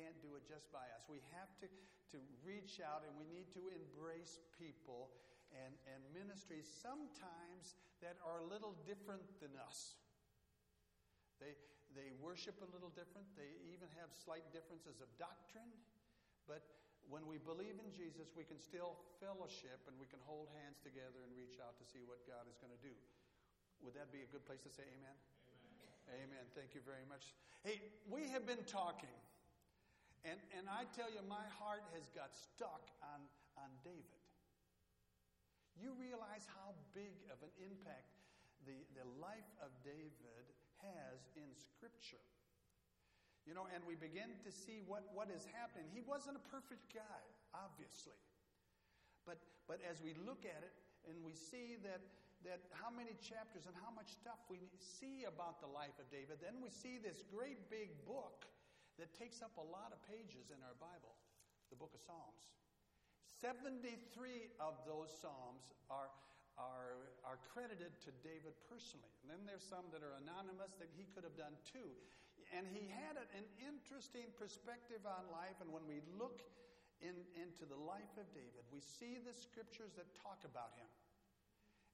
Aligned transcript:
can't 0.00 0.16
do 0.24 0.32
it 0.40 0.48
just 0.48 0.72
by 0.72 0.88
us. 0.96 1.04
We 1.12 1.20
have 1.36 1.52
to, 1.60 1.68
to 2.16 2.18
reach 2.40 2.80
out 2.80 3.04
and 3.04 3.12
we 3.20 3.28
need 3.28 3.52
to 3.52 3.68
embrace 3.68 4.40
people 4.56 5.12
and, 5.52 5.76
and 5.92 6.00
ministries 6.16 6.64
sometimes 6.64 7.76
that 8.00 8.16
are 8.24 8.40
a 8.40 8.46
little 8.48 8.72
different 8.88 9.28
than 9.44 9.52
us. 9.60 10.00
They, 11.36 11.52
they 11.92 12.16
worship 12.16 12.56
a 12.64 12.68
little 12.72 12.88
different. 12.96 13.28
They 13.36 13.60
even 13.68 13.92
have 14.00 14.08
slight 14.16 14.48
differences 14.56 15.04
of 15.04 15.08
doctrine. 15.20 15.68
But 16.48 16.64
when 17.12 17.28
we 17.28 17.36
believe 17.36 17.76
in 17.76 17.92
Jesus, 17.92 18.32
we 18.32 18.48
can 18.48 18.56
still 18.56 18.96
fellowship 19.20 19.84
and 19.84 19.92
we 20.00 20.08
can 20.08 20.22
hold 20.24 20.48
hands 20.64 20.80
together 20.80 21.20
and 21.20 21.30
reach 21.36 21.60
out 21.60 21.76
to 21.76 21.84
see 21.84 22.00
what 22.08 22.24
God 22.24 22.48
is 22.48 22.56
going 22.56 22.72
to 22.72 22.80
do. 22.80 22.96
Would 23.84 23.96
that 24.00 24.08
be 24.12 24.24
a 24.24 24.30
good 24.32 24.44
place 24.48 24.64
to 24.64 24.72
say 24.72 24.84
amen? 24.96 25.16
Amen. 26.08 26.28
Amen. 26.28 26.44
Thank 26.56 26.72
you 26.72 26.84
very 26.84 27.04
much. 27.08 27.32
Hey, 27.64 27.80
we 28.08 28.28
have 28.32 28.48
been 28.48 28.64
talking, 28.64 29.12
and, 30.24 30.36
and 30.52 30.68
I 30.68 30.84
tell 30.92 31.08
you, 31.08 31.24
my 31.24 31.46
heart 31.56 31.84
has 31.96 32.04
got 32.12 32.36
stuck 32.36 32.92
on, 33.00 33.24
on 33.56 33.70
David. 33.80 34.20
You 35.80 35.96
realize 35.96 36.44
how 36.44 36.76
big 36.92 37.16
of 37.32 37.40
an 37.40 37.52
impact 37.56 38.20
the, 38.68 38.76
the 38.92 39.06
life 39.16 39.48
of 39.64 39.72
David 39.80 40.44
has 40.84 41.24
in 41.32 41.48
Scripture. 41.56 42.20
You 43.48 43.56
know, 43.56 43.64
and 43.72 43.80
we 43.88 43.96
begin 43.96 44.36
to 44.44 44.52
see 44.52 44.84
what, 44.84 45.08
what 45.16 45.32
is 45.32 45.48
happening. 45.56 45.88
He 45.88 46.04
wasn't 46.04 46.36
a 46.36 46.44
perfect 46.52 46.92
guy, 46.92 47.22
obviously. 47.56 48.20
But, 49.24 49.40
but 49.64 49.80
as 49.88 50.04
we 50.04 50.12
look 50.20 50.44
at 50.44 50.60
it 50.60 50.76
and 51.08 51.16
we 51.24 51.32
see 51.32 51.80
that, 51.80 52.04
that 52.44 52.60
how 52.76 52.92
many 52.92 53.16
chapters 53.24 53.64
and 53.64 53.72
how 53.80 53.88
much 53.88 54.12
stuff 54.12 54.36
we 54.52 54.60
see 54.76 55.24
about 55.24 55.64
the 55.64 55.70
life 55.72 55.96
of 55.96 56.12
David, 56.12 56.44
then 56.44 56.60
we 56.60 56.68
see 56.68 57.00
this 57.00 57.24
great 57.32 57.72
big 57.72 57.96
book 58.04 58.44
that 59.00 59.16
takes 59.16 59.40
up 59.40 59.56
a 59.56 59.64
lot 59.64 59.90
of 59.90 59.98
pages 60.04 60.52
in 60.52 60.60
our 60.60 60.76
Bible, 60.76 61.16
the 61.72 61.78
book 61.80 61.96
of 61.96 62.00
Psalms. 62.04 62.52
73 63.40 63.96
of 64.60 64.76
those 64.84 65.08
Psalms 65.08 65.72
are, 65.88 66.12
are, 66.60 67.16
are 67.24 67.40
credited 67.48 67.96
to 68.04 68.12
David 68.20 68.52
personally. 68.68 69.08
And 69.24 69.32
then 69.32 69.48
there's 69.48 69.64
some 69.64 69.88
that 69.96 70.04
are 70.04 70.20
anonymous 70.20 70.76
that 70.76 70.92
he 70.92 71.08
could 71.16 71.24
have 71.24 71.34
done 71.40 71.56
too. 71.64 71.88
And 72.52 72.68
he 72.68 72.84
had 72.92 73.16
an 73.16 73.46
interesting 73.64 74.28
perspective 74.36 75.00
on 75.08 75.24
life. 75.32 75.56
And 75.64 75.72
when 75.72 75.88
we 75.88 76.04
look 76.20 76.44
in, 77.00 77.16
into 77.32 77.64
the 77.64 77.80
life 77.80 78.12
of 78.20 78.28
David, 78.36 78.68
we 78.68 78.84
see 78.84 79.16
the 79.24 79.32
scriptures 79.32 79.96
that 79.96 80.12
talk 80.20 80.44
about 80.44 80.76
him. 80.76 80.90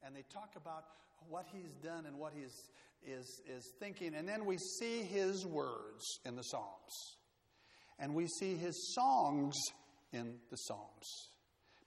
And 0.05 0.15
they 0.15 0.25
talk 0.33 0.51
about 0.57 0.85
what 1.29 1.47
he's 1.53 1.75
done 1.83 2.07
and 2.07 2.19
what 2.19 2.33
he 2.35 2.43
is, 2.43 2.71
is, 3.07 3.43
is 3.49 3.73
thinking. 3.81 4.15
And 4.15 4.29
then 4.29 4.45
we 4.45 4.59
see 4.59 5.03
his 5.03 5.45
words 5.47 6.05
in 6.25 6.37
the 6.37 6.43
Psalms. 6.43 7.17
And 7.99 8.15
we 8.15 8.27
see 8.27 8.57
his 8.57 8.95
songs 8.95 9.55
in 10.13 10.35
the 10.51 10.57
Psalms 10.57 11.31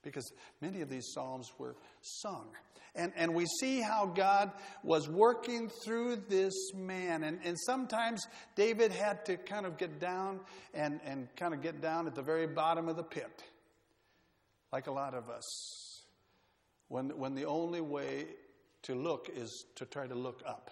because 0.02 0.32
many 0.60 0.80
of 0.80 0.88
these 0.88 1.12
psalms 1.12 1.50
were 1.58 1.76
sung. 2.00 2.48
And, 2.94 3.12
and 3.16 3.34
we 3.34 3.46
see 3.46 3.80
how 3.80 4.06
God 4.06 4.50
was 4.82 5.08
working 5.08 5.70
through 5.84 6.16
this 6.28 6.54
man. 6.74 7.22
And, 7.22 7.38
and 7.44 7.56
sometimes 7.66 8.26
David 8.56 8.90
had 8.90 9.24
to 9.26 9.36
kind 9.36 9.64
of 9.64 9.76
get 9.76 10.00
down 10.00 10.40
and, 10.74 11.00
and 11.04 11.28
kind 11.36 11.54
of 11.54 11.62
get 11.62 11.80
down 11.80 12.08
at 12.08 12.14
the 12.14 12.22
very 12.22 12.48
bottom 12.48 12.88
of 12.88 12.96
the 12.96 13.04
pit, 13.04 13.44
like 14.72 14.88
a 14.88 14.92
lot 14.92 15.14
of 15.14 15.30
us, 15.30 15.89
when, 16.90 17.16
when 17.16 17.34
the 17.34 17.46
only 17.46 17.80
way 17.80 18.26
to 18.82 18.94
look 18.94 19.30
is 19.34 19.64
to 19.76 19.86
try 19.86 20.06
to 20.06 20.14
look 20.14 20.42
up 20.44 20.70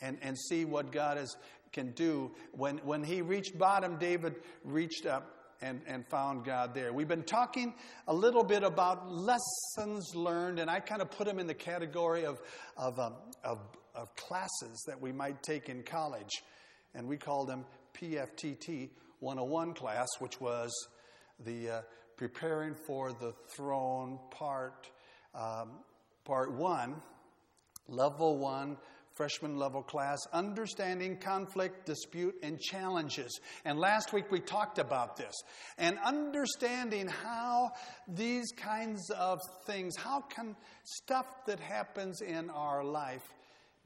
and, 0.00 0.18
and 0.20 0.36
see 0.38 0.64
what 0.64 0.90
God 0.92 1.16
is, 1.18 1.36
can 1.72 1.92
do. 1.92 2.32
When, 2.52 2.78
when 2.78 3.02
he 3.04 3.22
reached 3.22 3.56
bottom, 3.56 3.96
David 3.96 4.34
reached 4.64 5.06
up 5.06 5.30
and, 5.62 5.80
and 5.86 6.04
found 6.08 6.44
God 6.44 6.74
there. 6.74 6.92
We've 6.92 7.08
been 7.08 7.22
talking 7.22 7.74
a 8.08 8.12
little 8.12 8.42
bit 8.42 8.64
about 8.64 9.08
lessons 9.08 10.14
learned, 10.16 10.58
and 10.58 10.68
I 10.68 10.80
kind 10.80 11.00
of 11.00 11.12
put 11.12 11.26
them 11.26 11.38
in 11.38 11.46
the 11.46 11.54
category 11.54 12.26
of, 12.26 12.40
of, 12.76 12.98
um, 12.98 13.14
of, 13.44 13.60
of 13.94 14.14
classes 14.16 14.82
that 14.88 15.00
we 15.00 15.12
might 15.12 15.42
take 15.44 15.68
in 15.68 15.84
college. 15.84 16.42
And 16.92 17.06
we 17.06 17.16
called 17.16 17.48
them 17.48 17.64
PFTT 18.00 18.90
101 19.20 19.74
class, 19.74 20.08
which 20.18 20.40
was 20.40 20.72
the 21.44 21.70
uh, 21.70 21.82
preparing 22.16 22.74
for 22.86 23.12
the 23.12 23.32
throne 23.54 24.18
part, 24.30 24.90
um, 25.34 25.70
part 26.24 26.52
one, 26.52 26.96
level 27.88 28.38
one, 28.38 28.76
freshman 29.14 29.56
level 29.56 29.82
class, 29.82 30.18
Understanding 30.32 31.16
Conflict, 31.18 31.86
Dispute, 31.86 32.34
and 32.42 32.60
Challenges. 32.60 33.40
And 33.64 33.78
last 33.78 34.12
week 34.12 34.30
we 34.30 34.40
talked 34.40 34.78
about 34.78 35.16
this. 35.16 35.34
And 35.78 35.98
understanding 36.04 37.06
how 37.06 37.72
these 38.08 38.50
kinds 38.56 39.10
of 39.10 39.38
things, 39.66 39.96
how 39.96 40.20
can 40.20 40.56
stuff 40.84 41.26
that 41.46 41.60
happens 41.60 42.20
in 42.22 42.50
our 42.50 42.84
life 42.84 43.22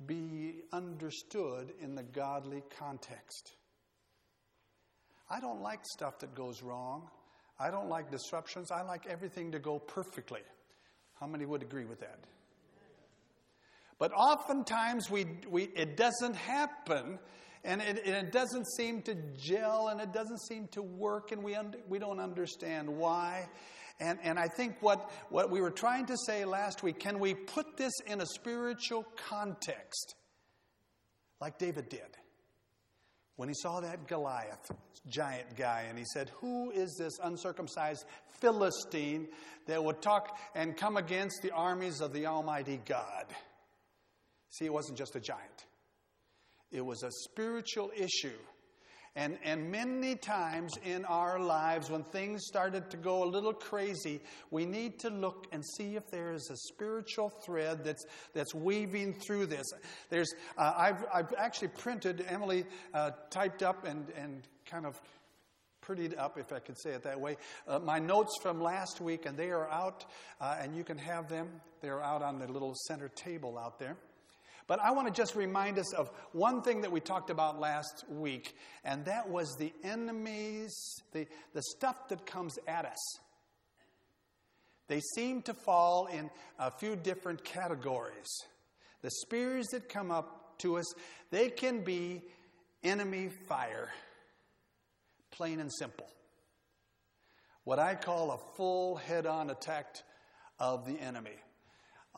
be 0.07 0.63
understood 0.73 1.73
in 1.83 1.95
the 1.95 2.05
godly 2.05 2.63
context? 2.79 3.53
I 5.31 5.41
don't 5.41 5.61
like 5.61 5.81
stuff 5.85 6.21
that 6.21 6.35
goes 6.35 6.63
wrong. 6.63 7.09
I 7.61 7.71
don't 7.71 7.89
like 7.89 8.11
disruptions. 8.11 8.71
I 8.71 8.83
like 8.83 9.07
everything 9.07 9.53
to 9.53 9.59
go 9.59 9.79
perfectly. 9.79 10.41
How 11.21 11.27
many 11.27 11.47
would 11.47 11.63
agree 11.63 11.85
with 11.85 12.01
that? 12.01 12.19
But 13.99 14.13
oftentimes 14.13 15.11
we, 15.11 15.27
we, 15.51 15.65
it 15.65 15.97
doesn't 15.97 16.37
happen 16.37 17.19
and 17.65 17.83
it, 17.83 18.03
and 18.07 18.15
it, 18.15 18.31
doesn't 18.31 18.67
seem 18.77 19.03
to 19.03 19.17
gel 19.37 19.89
and 19.89 20.01
it 20.01 20.13
doesn't 20.13 20.41
seem 20.43 20.69
to 20.69 20.83
work 20.83 21.33
and 21.33 21.43
we, 21.43 21.57
un, 21.57 21.75
we 21.89 21.99
don't 21.99 22.21
understand 22.21 22.89
why. 22.89 23.49
And, 23.99 24.21
and 24.23 24.39
I 24.39 24.47
think 24.47 24.77
what, 24.81 25.11
what 25.31 25.51
we 25.51 25.61
were 25.61 25.73
trying 25.73 26.07
to 26.07 26.17
say 26.27 26.45
last 26.45 26.85
week 26.85 27.01
can 27.01 27.19
we 27.19 27.35
put 27.35 27.77
this 27.77 27.93
in 28.07 28.21
a 28.21 28.27
spiritual 28.27 29.05
context 29.29 30.15
like 31.41 31.59
David 31.59 31.89
did? 31.89 32.18
When 33.39 33.49
he 33.49 33.55
saw 33.55 33.79
that 33.79 34.09
Goliath, 34.09 34.73
giant 35.07 35.55
guy, 35.57 35.85
and 35.89 35.97
he 35.97 36.05
said, 36.13 36.29
Who 36.41 36.73
is 36.73 36.97
this 36.99 37.21
uncircumcised 37.23 38.05
Philistine 38.41 39.29
that 39.67 39.83
would 39.83 40.03
talk 40.03 40.37
and 40.57 40.77
come 40.77 40.97
against 40.97 41.43
the 41.43 41.53
armies 41.53 42.01
of 42.01 42.13
the 42.13 42.27
Almighty 42.27 42.81
God? 42.85 43.27
See, 44.51 44.65
it 44.65 44.73
wasn't 44.73 44.99
just 44.99 45.15
a 45.15 45.21
giant, 45.21 45.67
it 46.73 46.85
was 46.85 47.05
a 47.05 47.13
spiritual 47.13 47.93
issue. 47.97 48.37
And, 49.19 49.37
and 49.43 49.73
many 49.73 50.15
times 50.15 50.75
in 50.85 51.05
our 51.05 51.41
lives, 51.41 51.91
when 51.91 52.05
things 52.05 52.45
started 52.47 52.89
to 52.91 52.97
go 52.97 53.25
a 53.25 53.27
little 53.27 53.53
crazy, 53.53 54.21
we 54.53 54.65
need 54.65 55.01
to 55.01 55.11
look 55.11 55.49
and 55.51 55.65
see 55.77 55.97
if 55.97 56.09
there 56.09 56.33
is 56.33 56.49
a 56.53 56.57
spiritual 56.73 57.31
thread 57.45 57.83
that's, 57.83 58.07
that's 58.33 58.55
weaving 58.55 59.15
through 59.15 59.47
this. 59.47 59.67
There's, 60.09 60.33
uh, 60.57 60.73
I've, 60.77 61.05
I've 61.13 61.35
actually 61.37 61.69
printed, 61.69 62.25
Emily 62.29 62.65
uh, 62.95 63.11
typed 63.31 63.65
up 63.65 63.85
and, 63.85 64.07
and 64.17 64.47
kind 64.67 64.87
of 64.87 65.01
prettied 65.85 66.17
up, 66.17 66.39
if 66.39 66.53
I 66.53 66.61
could 66.61 66.79
say 66.79 66.91
it 66.91 67.03
that 67.03 67.21
way, 67.21 67.39
uh, 67.67 67.81
my 67.81 67.99
notes 67.99 68.39
from 68.41 68.61
last 68.61 69.01
week, 69.01 69.27
and 69.27 69.37
they 69.37 69.51
are 69.51 69.69
out, 69.69 70.05
uh, 70.41 70.59
and 70.61 70.77
you 70.77 70.85
can 70.85 70.97
have 70.97 71.29
them. 71.29 71.49
They're 71.81 72.05
out 72.05 72.23
on 72.23 72.39
the 72.39 72.47
little 72.47 72.75
center 72.87 73.09
table 73.09 73.59
out 73.59 73.81
there. 73.81 73.97
But 74.69 74.81
I 74.81 74.91
want 74.91 75.09
to 75.09 75.13
just 75.13 75.35
remind 75.35 75.79
us 75.79 75.95
of 75.95 76.11
one 76.33 76.61
thing 76.61 76.83
that 76.83 76.93
we 76.93 77.01
talked 77.01 77.31
about 77.31 77.59
last 77.59 78.05
week, 78.11 78.55
and 78.85 79.03
that 79.07 79.29
was 79.29 79.57
the 79.59 79.73
enemies, 79.83 80.77
the, 81.13 81.27
the 81.55 81.63
stuff 81.63 82.09
that 82.11 82.27
comes 82.27 82.59
at 82.69 82.85
us. 82.85 83.19
They 84.87 85.01
seem 85.01 85.41
to 85.43 85.55
fall 85.55 86.07
in 86.07 86.31
a 86.59 86.71
few 86.71 86.97
different 86.97 87.45
categories. 87.45 88.29
The 89.01 89.11
spears 89.11 89.69
that 89.69 89.89
come 89.89 90.11
up 90.11 90.59
to 90.59 90.77
us, 90.77 90.87
they 91.31 91.49
can 91.49 91.83
be 91.83 92.23
enemy 92.85 93.31
fire, 93.49 93.89
plain 95.31 95.61
and 95.61 95.73
simple. 95.73 96.09
What 97.65 97.79
I 97.79 97.95
call 97.95 98.33
a 98.33 98.57
full 98.57 98.97
head 98.97 99.25
on 99.25 99.49
attack 99.49 99.97
of 100.59 100.85
the 100.87 100.99
enemy. 101.01 101.37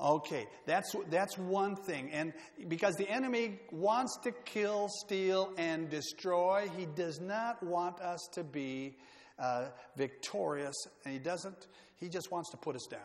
Okay, 0.01 0.47
that's, 0.65 0.95
that's 1.11 1.37
one 1.37 1.77
thing. 1.77 2.11
And 2.11 2.33
because 2.69 2.95
the 2.97 3.09
enemy 3.09 3.61
wants 3.71 4.17
to 4.23 4.33
kill, 4.33 4.89
steal, 4.89 5.53
and 5.59 5.91
destroy, 5.91 6.71
he 6.75 6.87
does 6.87 7.21
not 7.21 7.63
want 7.63 8.01
us 8.01 8.27
to 8.33 8.43
be 8.43 8.97
uh, 9.39 9.67
victorious, 9.97 10.75
and 11.05 11.13
he 11.13 11.21
doesn't, 11.21 11.67
he 11.97 12.09
just 12.09 12.33
wants 12.33 12.51
to 12.51 12.57
put 12.57 12.77
us 12.77 12.87
down. 12.91 13.01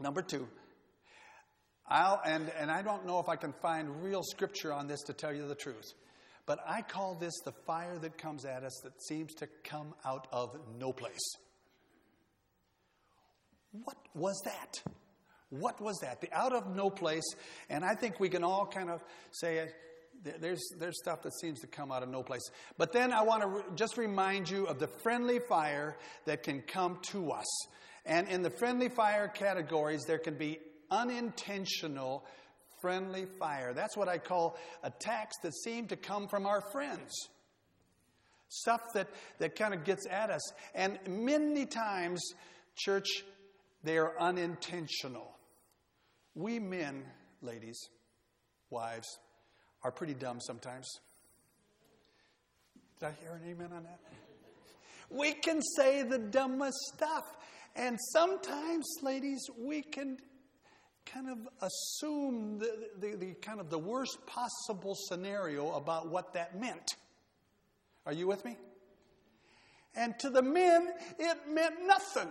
Number 0.00 0.22
two, 0.22 0.48
I'll, 1.86 2.20
and, 2.24 2.50
and 2.58 2.70
I 2.70 2.80
don't 2.80 3.06
know 3.06 3.18
if 3.18 3.28
I 3.28 3.36
can 3.36 3.52
find 3.60 4.02
real 4.02 4.22
scripture 4.22 4.72
on 4.72 4.86
this 4.86 5.02
to 5.02 5.12
tell 5.12 5.34
you 5.34 5.46
the 5.46 5.54
truth, 5.54 5.92
but 6.46 6.60
I 6.66 6.80
call 6.80 7.14
this 7.14 7.34
the 7.44 7.52
fire 7.66 7.98
that 7.98 8.16
comes 8.16 8.46
at 8.46 8.64
us 8.64 8.80
that 8.84 9.02
seems 9.02 9.34
to 9.34 9.48
come 9.64 9.94
out 10.04 10.28
of 10.32 10.56
no 10.78 10.92
place. 10.92 11.36
What 13.72 13.98
was 14.14 14.40
that? 14.46 14.92
What 15.50 15.80
was 15.80 15.98
that? 16.02 16.20
The 16.20 16.32
out 16.32 16.52
of 16.52 16.74
no 16.74 16.90
place. 16.90 17.24
And 17.70 17.84
I 17.84 17.94
think 17.94 18.20
we 18.20 18.28
can 18.28 18.44
all 18.44 18.66
kind 18.66 18.90
of 18.90 19.02
say, 19.30 19.58
it. 19.58 20.40
there's, 20.40 20.60
there's 20.78 20.98
stuff 21.00 21.22
that 21.22 21.32
seems 21.40 21.60
to 21.60 21.66
come 21.66 21.90
out 21.90 22.02
of 22.02 22.08
no 22.08 22.22
place. 22.22 22.42
But 22.76 22.92
then 22.92 23.12
I 23.12 23.22
want 23.22 23.42
to 23.42 23.48
re- 23.48 23.62
just 23.74 23.96
remind 23.96 24.50
you 24.50 24.66
of 24.66 24.78
the 24.78 24.88
friendly 25.02 25.38
fire 25.38 25.96
that 26.26 26.42
can 26.42 26.60
come 26.60 26.98
to 27.10 27.30
us. 27.32 27.66
And 28.04 28.28
in 28.28 28.42
the 28.42 28.50
friendly 28.50 28.88
fire 28.88 29.28
categories, 29.28 30.04
there 30.04 30.18
can 30.18 30.34
be 30.34 30.58
unintentional 30.90 32.24
friendly 32.80 33.26
fire. 33.38 33.72
That's 33.72 33.96
what 33.96 34.08
I 34.08 34.18
call 34.18 34.56
attacks 34.82 35.36
that 35.42 35.54
seem 35.54 35.86
to 35.88 35.96
come 35.96 36.28
from 36.28 36.46
our 36.46 36.60
friends. 36.72 37.12
Stuff 38.48 38.80
that, 38.94 39.08
that 39.38 39.56
kind 39.56 39.74
of 39.74 39.84
gets 39.84 40.06
at 40.06 40.30
us. 40.30 40.52
And 40.74 40.98
many 41.06 41.66
times, 41.66 42.22
church, 42.76 43.24
they 43.82 43.98
are 43.98 44.18
unintentional. 44.18 45.37
We 46.38 46.60
men, 46.60 47.02
ladies, 47.42 47.88
wives, 48.70 49.08
are 49.82 49.90
pretty 49.90 50.14
dumb 50.14 50.38
sometimes. 50.40 50.88
Did 53.00 53.06
I 53.06 53.12
hear 53.20 53.32
an 53.32 53.40
amen 53.50 53.70
on 53.74 53.82
that? 53.82 53.98
We 55.10 55.32
can 55.32 55.60
say 55.76 56.04
the 56.04 56.18
dumbest 56.18 56.76
stuff. 56.94 57.24
And 57.74 57.98
sometimes, 58.12 58.86
ladies, 59.02 59.40
we 59.58 59.82
can 59.82 60.18
kind 61.06 61.28
of 61.28 61.38
assume 61.60 62.60
the, 62.60 62.88
the, 63.00 63.16
the, 63.16 63.34
kind 63.42 63.58
of 63.58 63.68
the 63.68 63.78
worst 63.78 64.18
possible 64.24 64.94
scenario 64.94 65.72
about 65.72 66.08
what 66.08 66.34
that 66.34 66.60
meant. 66.60 66.94
Are 68.06 68.12
you 68.12 68.28
with 68.28 68.44
me? 68.44 68.56
And 69.96 70.16
to 70.20 70.30
the 70.30 70.42
men, 70.42 70.92
it 71.18 71.36
meant 71.48 71.74
nothing. 71.84 72.28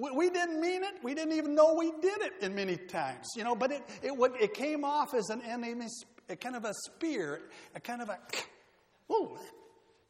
We, 0.00 0.10
we 0.12 0.30
didn't 0.30 0.60
mean 0.60 0.82
it. 0.82 0.94
We 1.02 1.14
didn't 1.14 1.34
even 1.34 1.54
know 1.54 1.74
we 1.74 1.92
did 2.00 2.22
it 2.22 2.32
in 2.40 2.54
many 2.54 2.78
times, 2.78 3.26
you 3.36 3.44
know. 3.44 3.54
But 3.54 3.70
it, 3.72 3.82
it, 4.02 4.12
it 4.40 4.54
came 4.54 4.84
off 4.84 5.12
as 5.12 5.28
an 5.28 5.42
enemy, 5.42 5.86
a 6.28 6.36
kind 6.36 6.56
of 6.56 6.64
a 6.64 6.72
spear, 6.86 7.42
a 7.74 7.80
kind 7.80 8.00
of 8.00 8.08
a, 8.08 8.18
oh, 9.10 9.38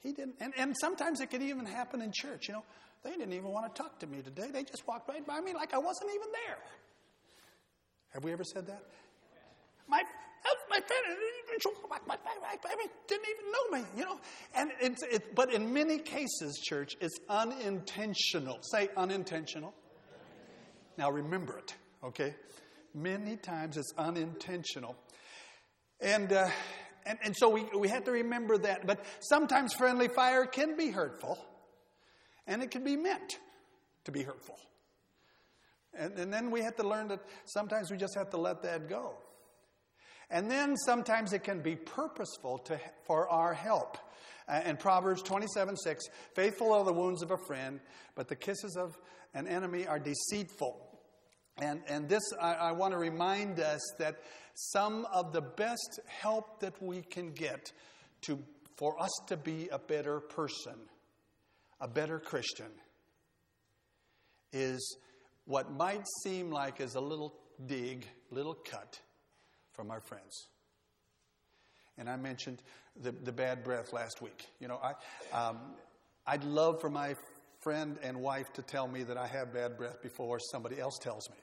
he 0.00 0.12
didn't. 0.12 0.36
And, 0.40 0.52
and 0.56 0.76
sometimes 0.80 1.20
it 1.20 1.30
could 1.30 1.42
even 1.42 1.66
happen 1.66 2.02
in 2.02 2.12
church, 2.12 2.46
you 2.46 2.54
know. 2.54 2.62
They 3.02 3.10
didn't 3.10 3.32
even 3.32 3.50
want 3.50 3.74
to 3.74 3.82
talk 3.82 3.98
to 4.00 4.06
me 4.06 4.20
today. 4.22 4.48
They 4.52 4.62
just 4.62 4.86
walked 4.86 5.08
right 5.08 5.26
by 5.26 5.40
me 5.40 5.54
like 5.54 5.74
I 5.74 5.78
wasn't 5.78 6.10
even 6.14 6.28
there. 6.46 6.58
Have 8.10 8.22
we 8.22 8.32
ever 8.32 8.44
said 8.44 8.66
that? 8.66 8.82
My, 9.88 10.02
my 10.68 10.80
friend 10.80 11.20
didn't 13.08 13.26
even 13.28 13.52
know 13.52 13.78
me, 13.78 13.84
you 13.96 14.04
know. 14.04 14.20
And 14.54 14.69
it's, 14.80 15.02
it, 15.02 15.34
but 15.34 15.52
in 15.52 15.72
many 15.72 15.98
cases, 15.98 16.60
church, 16.62 16.96
it's 17.00 17.18
unintentional. 17.28 18.58
Say 18.62 18.88
unintentional. 18.96 19.74
Now 20.96 21.10
remember 21.10 21.58
it, 21.58 21.74
okay? 22.04 22.34
Many 22.94 23.36
times 23.36 23.76
it's 23.76 23.92
unintentional. 23.96 24.96
And, 26.00 26.32
uh, 26.32 26.48
and, 27.06 27.18
and 27.22 27.36
so 27.36 27.48
we, 27.48 27.64
we 27.76 27.88
have 27.88 28.04
to 28.04 28.10
remember 28.10 28.58
that. 28.58 28.86
But 28.86 29.04
sometimes 29.20 29.72
friendly 29.74 30.08
fire 30.08 30.46
can 30.46 30.76
be 30.76 30.90
hurtful, 30.90 31.38
and 32.46 32.62
it 32.62 32.70
can 32.70 32.84
be 32.84 32.96
meant 32.96 33.38
to 34.04 34.12
be 34.12 34.22
hurtful. 34.22 34.58
And, 35.94 36.18
and 36.18 36.32
then 36.32 36.50
we 36.50 36.62
have 36.62 36.76
to 36.76 36.86
learn 36.86 37.08
that 37.08 37.20
sometimes 37.46 37.90
we 37.90 37.96
just 37.96 38.14
have 38.16 38.30
to 38.30 38.36
let 38.36 38.62
that 38.62 38.88
go. 38.88 39.14
And 40.30 40.50
then 40.50 40.76
sometimes 40.76 41.32
it 41.32 41.42
can 41.42 41.60
be 41.60 41.74
purposeful 41.74 42.58
to, 42.58 42.78
for 43.04 43.28
our 43.28 43.52
help. 43.52 43.98
In 44.64 44.76
Proverbs 44.76 45.22
27 45.22 45.76
6, 45.76 46.04
faithful 46.34 46.72
are 46.72 46.84
the 46.84 46.92
wounds 46.92 47.22
of 47.22 47.30
a 47.30 47.38
friend, 47.46 47.80
but 48.14 48.28
the 48.28 48.36
kisses 48.36 48.76
of 48.76 48.98
an 49.34 49.46
enemy 49.46 49.86
are 49.86 49.98
deceitful. 49.98 50.88
And, 51.58 51.82
and 51.86 52.08
this, 52.08 52.22
I, 52.40 52.54
I 52.54 52.72
want 52.72 52.92
to 52.92 52.98
remind 52.98 53.60
us 53.60 53.80
that 53.98 54.22
some 54.54 55.06
of 55.12 55.32
the 55.32 55.42
best 55.42 56.00
help 56.06 56.60
that 56.60 56.82
we 56.82 57.02
can 57.02 57.32
get 57.32 57.72
to, 58.22 58.38
for 58.76 59.00
us 59.00 59.10
to 59.28 59.36
be 59.36 59.68
a 59.70 59.78
better 59.78 60.20
person, 60.20 60.76
a 61.80 61.88
better 61.88 62.18
Christian, 62.18 62.70
is 64.52 64.96
what 65.44 65.70
might 65.72 66.04
seem 66.24 66.50
like 66.50 66.80
is 66.80 66.94
a 66.94 67.00
little 67.00 67.34
dig, 67.66 68.06
little 68.30 68.54
cut 68.54 69.00
from 69.72 69.90
our 69.90 70.00
friends. 70.00 70.48
And 71.98 72.08
I 72.08 72.16
mentioned 72.16 72.62
the, 73.02 73.12
the 73.12 73.32
bad 73.32 73.64
breath 73.64 73.92
last 73.92 74.22
week. 74.22 74.46
You 74.60 74.68
know, 74.68 74.80
I, 74.82 74.94
um, 75.36 75.58
I'd 76.26 76.44
love 76.44 76.80
for 76.80 76.90
my 76.90 77.16
friend 77.60 77.98
and 78.02 78.20
wife 78.20 78.52
to 78.54 78.62
tell 78.62 78.88
me 78.88 79.02
that 79.04 79.16
I 79.16 79.26
have 79.26 79.52
bad 79.52 79.76
breath 79.76 80.02
before 80.02 80.38
somebody 80.38 80.80
else 80.80 80.98
tells 80.98 81.28
me, 81.30 81.36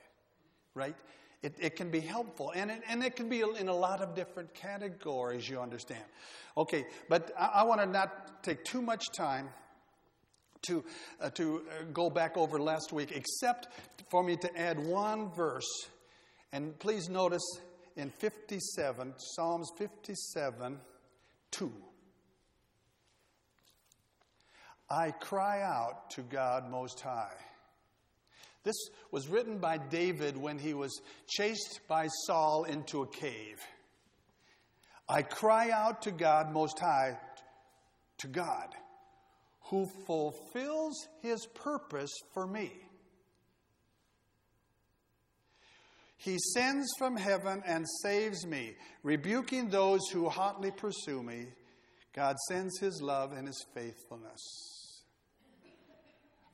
right? 0.74 0.96
It, 1.42 1.54
it 1.60 1.76
can 1.76 1.90
be 1.90 2.00
helpful, 2.00 2.52
and 2.54 2.70
it, 2.70 2.82
and 2.88 3.02
it 3.04 3.14
can 3.14 3.28
be 3.28 3.42
in 3.42 3.68
a 3.68 3.74
lot 3.74 4.00
of 4.00 4.16
different 4.16 4.54
categories, 4.54 5.48
you 5.48 5.60
understand. 5.60 6.02
Okay, 6.56 6.84
but 7.08 7.30
I, 7.38 7.46
I 7.46 7.62
want 7.62 7.80
to 7.80 7.86
not 7.86 8.42
take 8.42 8.64
too 8.64 8.82
much 8.82 9.04
time 9.16 9.48
to, 10.62 10.84
uh, 11.20 11.30
to 11.30 11.62
uh, 11.68 11.84
go 11.92 12.10
back 12.10 12.36
over 12.36 12.58
last 12.58 12.92
week, 12.92 13.12
except 13.12 13.68
for 14.10 14.24
me 14.24 14.36
to 14.36 14.58
add 14.58 14.78
one 14.80 15.30
verse. 15.30 15.68
And 16.52 16.76
please 16.78 17.08
notice 17.08 17.44
in 17.96 18.10
57, 18.10 19.14
Psalms 19.16 19.70
57 19.78 20.80
2. 21.52 21.72
I 24.90 25.10
cry 25.10 25.62
out 25.62 26.10
to 26.10 26.22
God 26.22 26.70
Most 26.70 27.00
High. 27.00 27.36
This 28.64 28.76
was 29.10 29.28
written 29.28 29.58
by 29.58 29.78
David 29.78 30.36
when 30.36 30.58
he 30.58 30.74
was 30.74 31.00
chased 31.28 31.80
by 31.88 32.08
Saul 32.26 32.64
into 32.64 33.02
a 33.02 33.06
cave. 33.06 33.60
I 35.08 35.22
cry 35.22 35.70
out 35.70 36.02
to 36.02 36.10
God 36.10 36.52
Most 36.52 36.78
High, 36.78 37.18
to 38.18 38.26
God 38.26 38.74
who 39.68 39.86
fulfills 40.06 41.08
his 41.20 41.46
purpose 41.54 42.12
for 42.32 42.46
me. 42.46 42.72
He 46.18 46.36
sends 46.52 46.88
from 46.98 47.16
heaven 47.16 47.62
and 47.64 47.86
saves 48.02 48.44
me, 48.44 48.74
rebuking 49.04 49.68
those 49.68 50.00
who 50.12 50.28
hotly 50.28 50.72
pursue 50.72 51.22
me. 51.22 51.46
God 52.12 52.36
sends 52.48 52.78
his 52.80 53.00
love 53.00 53.32
and 53.32 53.46
his 53.46 53.64
faithfulness. 53.72 54.40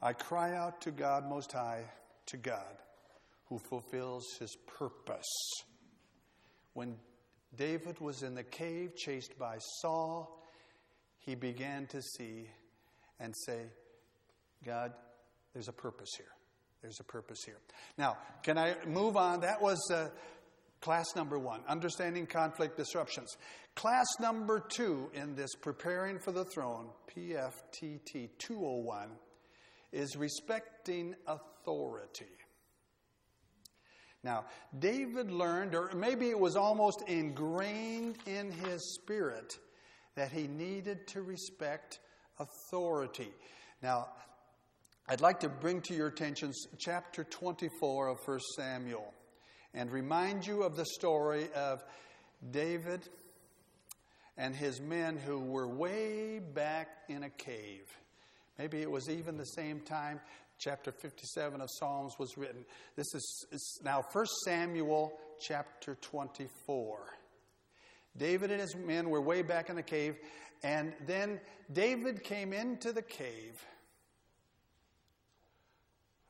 I 0.02 0.12
cry 0.12 0.54
out 0.54 0.82
to 0.82 0.90
God 0.90 1.26
Most 1.26 1.52
High, 1.52 1.84
to 2.26 2.36
God, 2.36 2.76
who 3.46 3.58
fulfills 3.70 4.26
his 4.38 4.54
purpose. 4.66 5.24
When 6.74 6.96
David 7.56 7.98
was 8.00 8.22
in 8.22 8.34
the 8.34 8.42
cave 8.42 8.94
chased 8.96 9.38
by 9.38 9.56
Saul, 9.80 10.42
he 11.20 11.34
began 11.34 11.86
to 11.86 12.02
see 12.02 12.50
and 13.18 13.32
say, 13.46 13.62
God, 14.62 14.92
there's 15.54 15.68
a 15.68 15.72
purpose 15.72 16.10
here. 16.18 16.26
There's 16.84 17.00
a 17.00 17.04
purpose 17.04 17.42
here. 17.46 17.56
Now, 17.96 18.18
can 18.42 18.58
I 18.58 18.74
move 18.86 19.16
on? 19.16 19.40
That 19.40 19.62
was 19.62 19.78
uh, 19.90 20.10
class 20.82 21.06
number 21.16 21.38
one, 21.38 21.62
understanding 21.66 22.26
conflict 22.26 22.76
disruptions. 22.76 23.38
Class 23.74 24.04
number 24.20 24.60
two 24.60 25.10
in 25.14 25.34
this 25.34 25.54
preparing 25.54 26.18
for 26.18 26.30
the 26.30 26.44
throne, 26.44 26.90
PFTT 27.16 28.28
201, 28.36 29.12
is 29.92 30.14
respecting 30.14 31.14
authority. 31.26 32.26
Now, 34.22 34.44
David 34.78 35.30
learned, 35.30 35.74
or 35.74 35.90
maybe 35.96 36.28
it 36.28 36.38
was 36.38 36.54
almost 36.54 37.02
ingrained 37.08 38.18
in 38.26 38.52
his 38.52 38.94
spirit, 39.00 39.58
that 40.16 40.32
he 40.32 40.48
needed 40.48 41.06
to 41.08 41.22
respect 41.22 42.00
authority. 42.38 43.32
Now, 43.82 44.08
I'd 45.06 45.20
like 45.20 45.40
to 45.40 45.50
bring 45.50 45.82
to 45.82 45.94
your 45.94 46.06
attention 46.06 46.54
chapter 46.78 47.24
24 47.24 48.08
of 48.08 48.26
1 48.26 48.40
Samuel 48.56 49.12
and 49.74 49.92
remind 49.92 50.46
you 50.46 50.62
of 50.62 50.76
the 50.76 50.86
story 50.86 51.48
of 51.54 51.84
David 52.50 53.06
and 54.38 54.56
his 54.56 54.80
men 54.80 55.18
who 55.18 55.40
were 55.40 55.68
way 55.68 56.38
back 56.38 56.88
in 57.10 57.22
a 57.22 57.28
cave. 57.28 57.84
Maybe 58.58 58.80
it 58.80 58.90
was 58.90 59.10
even 59.10 59.36
the 59.36 59.44
same 59.44 59.80
time 59.80 60.20
chapter 60.58 60.90
57 60.90 61.60
of 61.60 61.68
Psalms 61.78 62.14
was 62.18 62.38
written. 62.38 62.64
This 62.96 63.12
is 63.14 63.80
now 63.84 64.02
1 64.10 64.24
Samuel 64.46 65.12
chapter 65.38 65.96
24. 65.96 66.98
David 68.16 68.50
and 68.50 68.60
his 68.60 68.74
men 68.74 69.10
were 69.10 69.20
way 69.20 69.42
back 69.42 69.68
in 69.68 69.76
the 69.76 69.82
cave, 69.82 70.16
and 70.62 70.94
then 71.06 71.40
David 71.70 72.24
came 72.24 72.54
into 72.54 72.90
the 72.94 73.02
cave. 73.02 73.62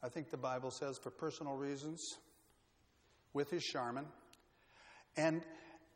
I 0.05 0.11
think 0.11 0.29
the 0.29 0.37
Bible 0.37 0.71
says 0.71 0.99
for 1.03 1.11
personal 1.11 1.55
reasons, 1.55 1.99
with 3.33 3.49
his 3.51 3.65
Charmin. 3.65 4.05
And 5.17 5.43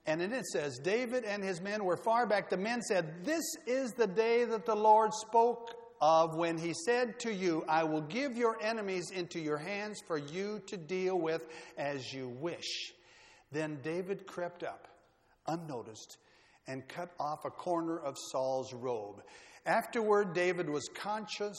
and 0.06 0.22
then 0.22 0.32
it 0.32 0.46
says, 0.46 0.78
David 0.78 1.24
and 1.24 1.44
his 1.44 1.60
men 1.60 1.84
were 1.84 1.98
far 1.98 2.26
back. 2.26 2.48
The 2.48 2.56
men 2.56 2.80
said, 2.80 3.26
This 3.26 3.44
is 3.66 3.92
the 3.92 4.06
day 4.06 4.44
that 4.44 4.64
the 4.64 4.74
Lord 4.74 5.12
spoke 5.12 5.74
of 6.00 6.34
when 6.34 6.56
he 6.56 6.72
said 6.86 7.18
to 7.20 7.34
you, 7.34 7.62
I 7.68 7.84
will 7.84 8.00
give 8.00 8.34
your 8.34 8.56
enemies 8.62 9.10
into 9.10 9.38
your 9.38 9.58
hands 9.58 10.00
for 10.06 10.16
you 10.16 10.62
to 10.68 10.78
deal 10.78 11.18
with 11.18 11.46
as 11.76 12.10
you 12.10 12.28
wish. 12.40 12.94
Then 13.52 13.80
David 13.82 14.26
crept 14.26 14.62
up, 14.62 14.88
unnoticed, 15.46 16.16
and 16.66 16.88
cut 16.88 17.10
off 17.20 17.44
a 17.44 17.50
corner 17.50 17.98
of 17.98 18.16
Saul's 18.32 18.72
robe. 18.72 19.22
Afterward, 19.66 20.32
David 20.32 20.70
was 20.70 20.88
conscious, 20.94 21.58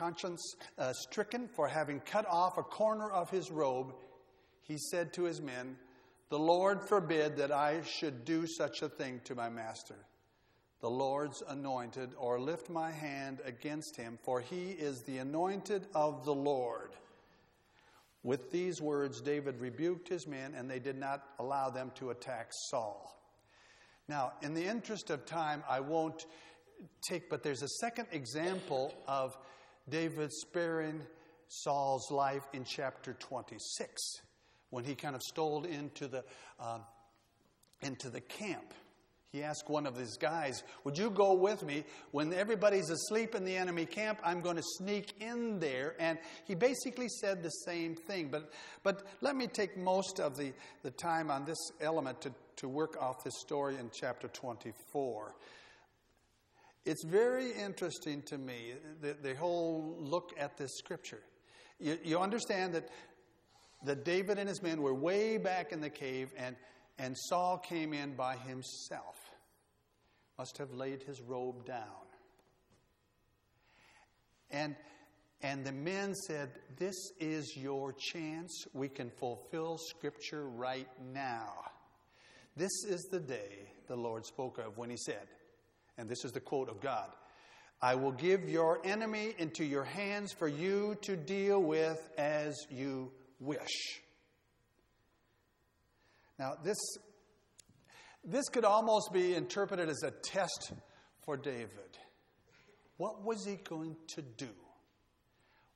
conscience 0.00 0.56
uh, 0.78 0.94
stricken 0.94 1.46
for 1.46 1.68
having 1.68 2.00
cut 2.00 2.26
off 2.26 2.56
a 2.56 2.62
corner 2.62 3.10
of 3.10 3.28
his 3.28 3.50
robe. 3.50 3.92
He 4.62 4.78
said 4.78 5.12
to 5.14 5.24
his 5.24 5.42
men, 5.42 5.76
The 6.30 6.38
Lord 6.38 6.82
forbid 6.88 7.36
that 7.36 7.52
I 7.52 7.82
should 7.82 8.24
do 8.24 8.46
such 8.46 8.80
a 8.80 8.88
thing 8.88 9.20
to 9.24 9.34
my 9.34 9.50
master, 9.50 9.96
the 10.80 10.88
Lord's 10.88 11.42
anointed, 11.48 12.14
or 12.18 12.40
lift 12.40 12.70
my 12.70 12.90
hand 12.90 13.40
against 13.44 13.94
him, 13.94 14.18
for 14.22 14.40
he 14.40 14.70
is 14.70 15.02
the 15.02 15.18
anointed 15.18 15.86
of 15.94 16.24
the 16.24 16.34
Lord. 16.34 16.92
With 18.22 18.50
these 18.50 18.80
words, 18.80 19.20
David 19.20 19.60
rebuked 19.60 20.08
his 20.08 20.26
men, 20.26 20.54
and 20.56 20.70
they 20.70 20.78
did 20.78 20.96
not 20.96 21.24
allow 21.38 21.68
them 21.68 21.92
to 21.96 22.08
attack 22.08 22.48
Saul. 22.70 23.18
Now, 24.08 24.32
in 24.40 24.54
the 24.54 24.64
interest 24.64 25.10
of 25.10 25.26
time, 25.26 25.62
I 25.68 25.80
won't 25.80 26.24
take, 27.02 27.28
but 27.28 27.42
there's 27.42 27.62
a 27.62 27.68
second 27.80 28.08
example 28.12 28.94
of 29.06 29.36
David 29.88 30.32
sparing 30.32 31.02
Saul's 31.48 32.10
life 32.10 32.44
in 32.52 32.64
chapter 32.64 33.14
26 33.14 34.00
when 34.70 34.84
he 34.84 34.94
kind 34.94 35.14
of 35.14 35.22
stole 35.22 35.64
into 35.64 36.06
the, 36.08 36.24
uh, 36.60 36.78
into 37.82 38.08
the 38.08 38.20
camp. 38.20 38.72
He 39.32 39.44
asked 39.44 39.68
one 39.68 39.86
of 39.86 39.94
his 39.94 40.16
guys, 40.16 40.64
Would 40.82 40.98
you 40.98 41.08
go 41.08 41.34
with 41.34 41.62
me? 41.62 41.84
When 42.10 42.32
everybody's 42.32 42.90
asleep 42.90 43.36
in 43.36 43.44
the 43.44 43.56
enemy 43.56 43.86
camp, 43.86 44.18
I'm 44.24 44.40
going 44.40 44.56
to 44.56 44.62
sneak 44.78 45.14
in 45.20 45.60
there. 45.60 45.94
And 46.00 46.18
he 46.46 46.56
basically 46.56 47.08
said 47.08 47.42
the 47.42 47.50
same 47.50 47.94
thing. 47.94 48.28
But, 48.28 48.52
but 48.82 49.06
let 49.20 49.36
me 49.36 49.46
take 49.46 49.76
most 49.76 50.18
of 50.18 50.36
the, 50.36 50.52
the 50.82 50.90
time 50.90 51.30
on 51.30 51.44
this 51.44 51.70
element 51.80 52.20
to, 52.22 52.32
to 52.56 52.68
work 52.68 53.00
off 53.00 53.22
this 53.22 53.38
story 53.38 53.76
in 53.76 53.90
chapter 53.92 54.26
24. 54.26 55.34
It's 56.84 57.04
very 57.04 57.52
interesting 57.52 58.22
to 58.22 58.38
me, 58.38 58.74
the, 59.00 59.16
the 59.22 59.34
whole 59.34 59.96
look 59.98 60.32
at 60.38 60.56
this 60.56 60.70
scripture. 60.78 61.22
You, 61.78 61.98
you 62.02 62.18
understand 62.18 62.74
that, 62.74 62.88
that 63.84 64.04
David 64.04 64.38
and 64.38 64.48
his 64.48 64.62
men 64.62 64.80
were 64.80 64.94
way 64.94 65.36
back 65.36 65.72
in 65.72 65.80
the 65.80 65.90
cave, 65.90 66.30
and, 66.36 66.56
and 66.98 67.16
Saul 67.16 67.58
came 67.58 67.92
in 67.92 68.14
by 68.14 68.36
himself 68.36 69.16
must 70.40 70.56
have 70.56 70.72
laid 70.72 71.02
his 71.02 71.20
robe 71.20 71.66
down. 71.66 72.06
And, 74.50 74.74
and 75.42 75.66
the 75.66 75.72
men 75.72 76.14
said, 76.14 76.48
This 76.78 76.96
is 77.20 77.54
your 77.58 77.92
chance. 77.92 78.64
We 78.72 78.88
can 78.88 79.10
fulfill 79.10 79.76
Scripture 79.76 80.48
right 80.48 80.88
now. 81.12 81.52
This 82.56 82.72
is 82.88 83.06
the 83.10 83.20
day 83.20 83.68
the 83.86 83.96
Lord 83.96 84.24
spoke 84.24 84.56
of 84.56 84.78
when 84.78 84.88
he 84.88 84.96
said, 84.96 85.28
and 86.00 86.08
this 86.08 86.24
is 86.24 86.32
the 86.32 86.40
quote 86.40 86.68
of 86.68 86.80
God 86.80 87.10
I 87.82 87.94
will 87.94 88.12
give 88.12 88.48
your 88.48 88.80
enemy 88.84 89.34
into 89.38 89.64
your 89.64 89.84
hands 89.84 90.32
for 90.32 90.48
you 90.48 90.96
to 91.02 91.16
deal 91.16 91.62
with 91.62 92.10
as 92.18 92.54
you 92.70 93.10
wish. 93.38 94.00
Now, 96.38 96.54
this 96.62 96.78
this 98.24 98.48
could 98.48 98.64
almost 98.64 99.12
be 99.12 99.34
interpreted 99.34 99.88
as 99.88 100.02
a 100.02 100.10
test 100.10 100.72
for 101.22 101.36
David. 101.36 101.98
What 102.96 103.24
was 103.24 103.46
he 103.46 103.56
going 103.56 103.96
to 104.08 104.22
do? 104.22 104.50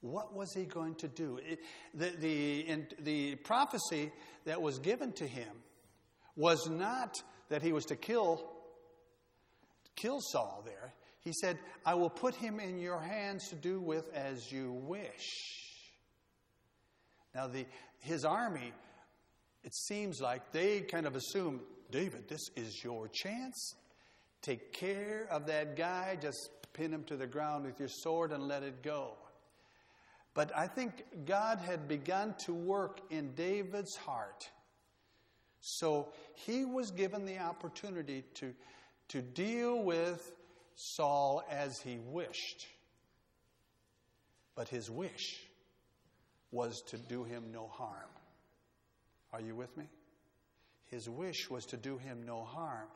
What 0.03 0.35
was 0.35 0.53
he 0.53 0.65
going 0.65 0.97
to 0.97 1.09
do? 1.09 1.39
It, 1.43 1.61
the, 1.95 2.11
the, 2.21 2.85
the 3.01 3.35
prophecy 3.37 4.13
that 4.45 4.61
was 4.61 4.79
given 4.79 5.13
to 5.13 5.27
him 5.27 5.49
was 6.37 6.69
not 6.69 7.23
that 7.49 7.63
he 7.63 7.73
was 7.73 7.87
to 7.87 7.97
kill, 7.97 8.54
kill 9.97 10.21
Saul 10.21 10.63
there. 10.65 10.95
He 11.21 11.33
said, 11.33 11.59
I 11.87 11.95
will 11.95 12.11
put 12.11 12.35
him 12.35 12.61
in 12.61 12.79
your 12.79 13.01
hands 13.01 13.49
to 13.49 13.55
do 13.55 13.81
with 13.81 14.13
as 14.15 14.53
you 14.53 14.73
wish. 14.73 15.73
Now, 17.35 17.47
the, 17.47 17.67
his 18.01 18.25
army, 18.25 18.73
it 19.65 19.75
seems 19.75 20.21
like 20.21 20.53
they 20.53 20.81
kind 20.81 21.07
of 21.07 21.17
assumed 21.17 21.61
David, 21.91 22.29
this 22.29 22.51
is 22.57 22.83
your 22.83 23.09
chance. 23.09 23.75
Take 24.43 24.73
care 24.73 25.27
of 25.31 25.47
that 25.47 25.77
guy. 25.77 26.19
Just 26.21 26.51
pin 26.75 26.93
him 26.93 27.05
to 27.05 27.17
the 27.17 27.27
ground 27.27 27.65
with 27.65 27.79
your 27.79 27.89
sword 27.89 28.33
and 28.33 28.47
let 28.47 28.63
it 28.63 28.83
go. 28.83 29.15
But 30.35 30.51
I 30.57 30.67
think 30.67 31.05
God 31.25 31.61
had 31.61 31.89
begun 31.89 32.35
to 32.45 32.53
work 32.53 33.01
in 33.11 33.33
David's 33.35 33.97
heart. 33.97 34.51
So 35.61 36.09
he 36.35 36.65
was 36.65 36.91
given 36.91 37.25
the 37.25 37.39
opportunity 37.39 38.25
to, 38.35 38.53
to 39.09 39.23
deal 39.23 39.83
with 39.83 40.33
Saul 40.77 41.43
as 41.51 41.81
he 41.81 41.99
wished. 41.99 42.67
But 44.55 44.69
his 44.69 44.91
wish 44.91 45.41
was 46.51 46.83
to 46.89 46.99
do 46.99 47.25
him 47.25 47.45
no 47.53 47.67
harm. 47.67 48.11
Are 49.33 49.41
you 49.41 49.55
with 49.55 49.77
me? 49.77 49.85
His 50.87 51.09
wish 51.09 51.51
was 51.51 51.65
to 51.67 51.77
do 51.77 51.99
him 51.99 52.25
no 52.25 52.45
harm. 52.45 52.87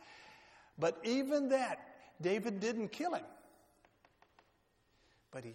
But 0.78 0.98
even 1.02 1.48
that, 1.48 1.78
David 2.20 2.60
didn't 2.60 2.92
kill 2.92 3.14
him, 3.14 3.24
but 5.32 5.44
he 5.44 5.54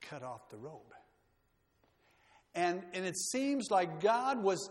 cut 0.00 0.22
off 0.22 0.48
the 0.48 0.56
robe. 0.56 0.80
And, 2.54 2.82
and 2.94 3.04
it 3.04 3.16
seems 3.16 3.70
like 3.70 4.00
God 4.00 4.42
was, 4.42 4.70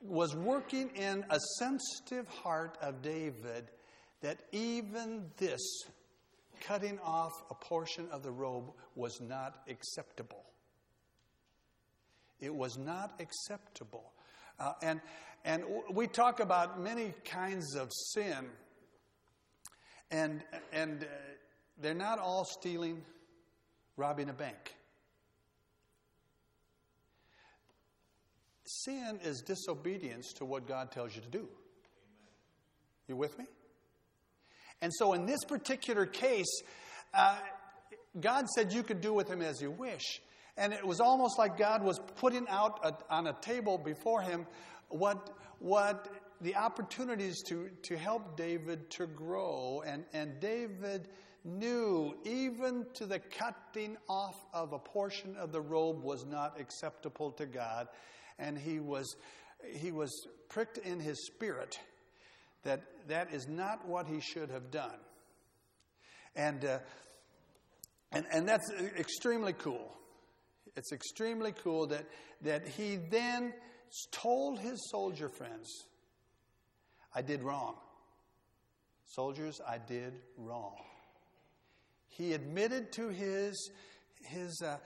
was 0.00 0.34
working 0.34 0.90
in 0.94 1.24
a 1.28 1.38
sensitive 1.58 2.28
heart 2.28 2.78
of 2.80 3.02
David 3.02 3.70
that 4.26 4.38
even 4.50 5.22
this 5.36 5.84
cutting 6.58 6.98
off 7.04 7.30
a 7.48 7.54
portion 7.54 8.08
of 8.10 8.24
the 8.24 8.30
robe 8.32 8.72
was 8.96 9.20
not 9.20 9.62
acceptable. 9.68 10.42
It 12.40 12.52
was 12.52 12.76
not 12.76 13.20
acceptable. 13.20 14.10
Uh, 14.58 14.72
and, 14.82 15.00
and 15.44 15.62
we 15.92 16.08
talk 16.08 16.40
about 16.40 16.80
many 16.80 17.14
kinds 17.24 17.76
of 17.76 17.88
sin, 17.92 18.46
and, 20.10 20.42
and 20.72 21.04
uh, 21.04 21.06
they're 21.80 21.94
not 21.94 22.18
all 22.18 22.44
stealing, 22.44 23.02
robbing 23.96 24.28
a 24.28 24.32
bank. 24.32 24.74
Sin 28.64 29.20
is 29.22 29.40
disobedience 29.40 30.32
to 30.32 30.44
what 30.44 30.66
God 30.66 30.90
tells 30.90 31.14
you 31.14 31.22
to 31.22 31.28
do. 31.28 31.46
You 33.06 33.14
with 33.14 33.38
me? 33.38 33.44
And 34.80 34.92
so, 34.94 35.14
in 35.14 35.26
this 35.26 35.44
particular 35.44 36.06
case, 36.06 36.62
uh, 37.14 37.36
God 38.20 38.48
said 38.48 38.72
you 38.72 38.82
could 38.82 39.00
do 39.00 39.12
with 39.12 39.28
him 39.28 39.42
as 39.42 39.60
you 39.60 39.70
wish. 39.70 40.20
And 40.56 40.72
it 40.72 40.86
was 40.86 41.00
almost 41.00 41.38
like 41.38 41.58
God 41.58 41.82
was 41.82 42.00
putting 42.16 42.46
out 42.48 42.80
a, 42.82 43.14
on 43.14 43.26
a 43.26 43.34
table 43.34 43.76
before 43.78 44.22
him 44.22 44.46
what, 44.88 45.36
what 45.58 46.08
the 46.40 46.56
opportunities 46.56 47.42
to, 47.48 47.70
to 47.82 47.96
help 47.96 48.36
David 48.36 48.90
to 48.92 49.06
grow. 49.06 49.82
And, 49.86 50.04
and 50.12 50.40
David 50.40 51.08
knew 51.44 52.16
even 52.24 52.86
to 52.94 53.06
the 53.06 53.18
cutting 53.18 53.96
off 54.08 54.36
of 54.52 54.72
a 54.72 54.78
portion 54.78 55.36
of 55.36 55.52
the 55.52 55.60
robe 55.60 56.02
was 56.02 56.24
not 56.24 56.58
acceptable 56.60 57.30
to 57.32 57.46
God. 57.46 57.88
And 58.38 58.58
he 58.58 58.80
was, 58.80 59.16
he 59.74 59.92
was 59.92 60.26
pricked 60.48 60.78
in 60.78 61.00
his 61.00 61.26
spirit 61.26 61.78
that 62.64 62.82
that 63.08 63.32
is 63.32 63.48
not 63.48 63.86
what 63.86 64.06
he 64.06 64.20
should 64.20 64.50
have 64.50 64.70
done. 64.70 64.98
And, 66.34 66.64
uh, 66.64 66.78
and, 68.12 68.26
and 68.32 68.48
that's 68.48 68.70
extremely 68.98 69.52
cool. 69.52 69.96
It's 70.76 70.92
extremely 70.92 71.52
cool 71.52 71.86
that, 71.86 72.04
that 72.42 72.68
he 72.68 72.96
then 72.96 73.54
told 74.12 74.58
his 74.58 74.90
soldier 74.90 75.28
friends, 75.28 75.68
I 77.14 77.22
did 77.22 77.42
wrong. 77.42 77.76
Soldiers, 79.06 79.60
I 79.66 79.78
did 79.78 80.12
wrong. 80.36 80.76
He 82.08 82.34
admitted 82.34 82.92
to 82.92 83.08
his, 83.08 83.70
his, 84.24 84.62
uh, 84.62 84.76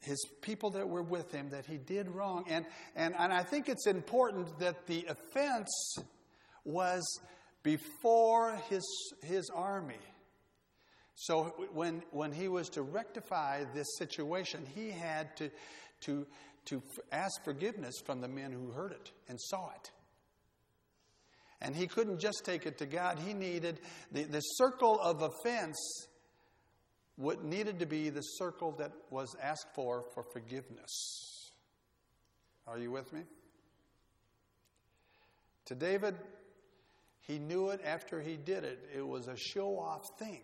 his 0.00 0.24
people 0.40 0.70
that 0.70 0.88
were 0.88 1.02
with 1.02 1.32
him 1.32 1.50
that 1.50 1.66
he 1.66 1.76
did 1.76 2.08
wrong. 2.08 2.44
And, 2.48 2.64
and, 2.96 3.14
and 3.18 3.32
I 3.32 3.42
think 3.42 3.68
it's 3.68 3.86
important 3.86 4.58
that 4.60 4.86
the 4.86 5.06
offense 5.08 5.96
was 6.64 7.02
before 7.64 8.56
his, 8.68 8.84
his 9.22 9.50
army. 9.52 9.98
So 11.16 11.54
when, 11.72 12.04
when 12.12 12.30
he 12.30 12.46
was 12.46 12.68
to 12.70 12.82
rectify 12.82 13.64
this 13.74 13.86
situation, 13.98 14.64
he 14.74 14.90
had 14.90 15.36
to, 15.38 15.50
to, 16.02 16.26
to 16.66 16.82
ask 17.10 17.42
forgiveness 17.42 17.94
from 18.04 18.20
the 18.20 18.28
men 18.28 18.52
who 18.52 18.70
heard 18.70 18.92
it 18.92 19.10
and 19.28 19.40
saw 19.40 19.70
it. 19.70 19.90
And 21.60 21.74
he 21.74 21.86
couldn't 21.86 22.20
just 22.20 22.44
take 22.44 22.66
it 22.66 22.78
to 22.78 22.86
God. 22.86 23.18
He 23.18 23.32
needed 23.32 23.80
the, 24.12 24.24
the 24.24 24.40
circle 24.40 25.00
of 25.00 25.22
offense 25.22 26.06
what 27.16 27.44
needed 27.44 27.78
to 27.78 27.86
be 27.86 28.10
the 28.10 28.20
circle 28.20 28.72
that 28.72 28.92
was 29.10 29.34
asked 29.40 29.68
for 29.74 30.04
for 30.14 30.24
forgiveness. 30.24 31.52
Are 32.66 32.78
you 32.78 32.90
with 32.90 33.12
me? 33.12 33.20
To 35.66 35.74
David, 35.74 36.16
He 37.26 37.38
knew 37.38 37.70
it 37.70 37.80
after 37.84 38.20
he 38.20 38.36
did 38.36 38.64
it. 38.64 38.78
It 38.94 39.06
was 39.06 39.28
a 39.28 39.36
show 39.36 39.78
off 39.78 40.02
thing. 40.18 40.42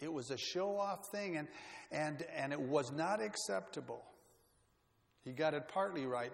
It 0.00 0.12
was 0.12 0.30
a 0.30 0.36
show 0.36 0.78
off 0.78 1.06
thing, 1.10 1.36
and, 1.36 1.48
and, 1.90 2.24
and 2.36 2.52
it 2.52 2.60
was 2.60 2.92
not 2.92 3.22
acceptable. 3.22 4.04
He 5.24 5.32
got 5.32 5.54
it 5.54 5.68
partly 5.68 6.04
right, 6.04 6.32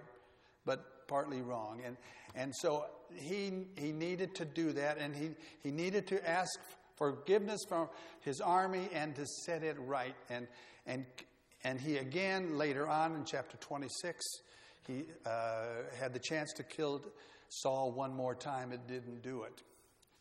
but 0.64 1.06
partly 1.06 1.40
wrong. 1.40 1.82
And, 1.84 1.96
and 2.34 2.52
so 2.56 2.86
he, 3.14 3.66
he 3.76 3.92
needed 3.92 4.34
to 4.36 4.44
do 4.44 4.72
that, 4.72 4.98
and 4.98 5.14
he, 5.14 5.30
he 5.62 5.70
needed 5.70 6.08
to 6.08 6.28
ask 6.28 6.50
forgiveness 6.96 7.60
from 7.68 7.88
his 8.20 8.40
army 8.40 8.88
and 8.92 9.14
to 9.14 9.26
set 9.44 9.62
it 9.62 9.76
right. 9.78 10.14
And, 10.28 10.48
and, 10.86 11.06
and 11.62 11.80
he 11.80 11.98
again, 11.98 12.58
later 12.58 12.88
on 12.88 13.14
in 13.14 13.24
chapter 13.24 13.56
26, 13.58 14.24
he 14.86 15.04
uh, 15.24 15.64
had 15.98 16.12
the 16.12 16.18
chance 16.18 16.52
to 16.54 16.62
kill 16.62 17.02
Saul 17.50 17.92
one 17.92 18.14
more 18.14 18.34
time. 18.34 18.72
It 18.72 18.86
didn't 18.86 19.22
do 19.22 19.42
it. 19.42 19.62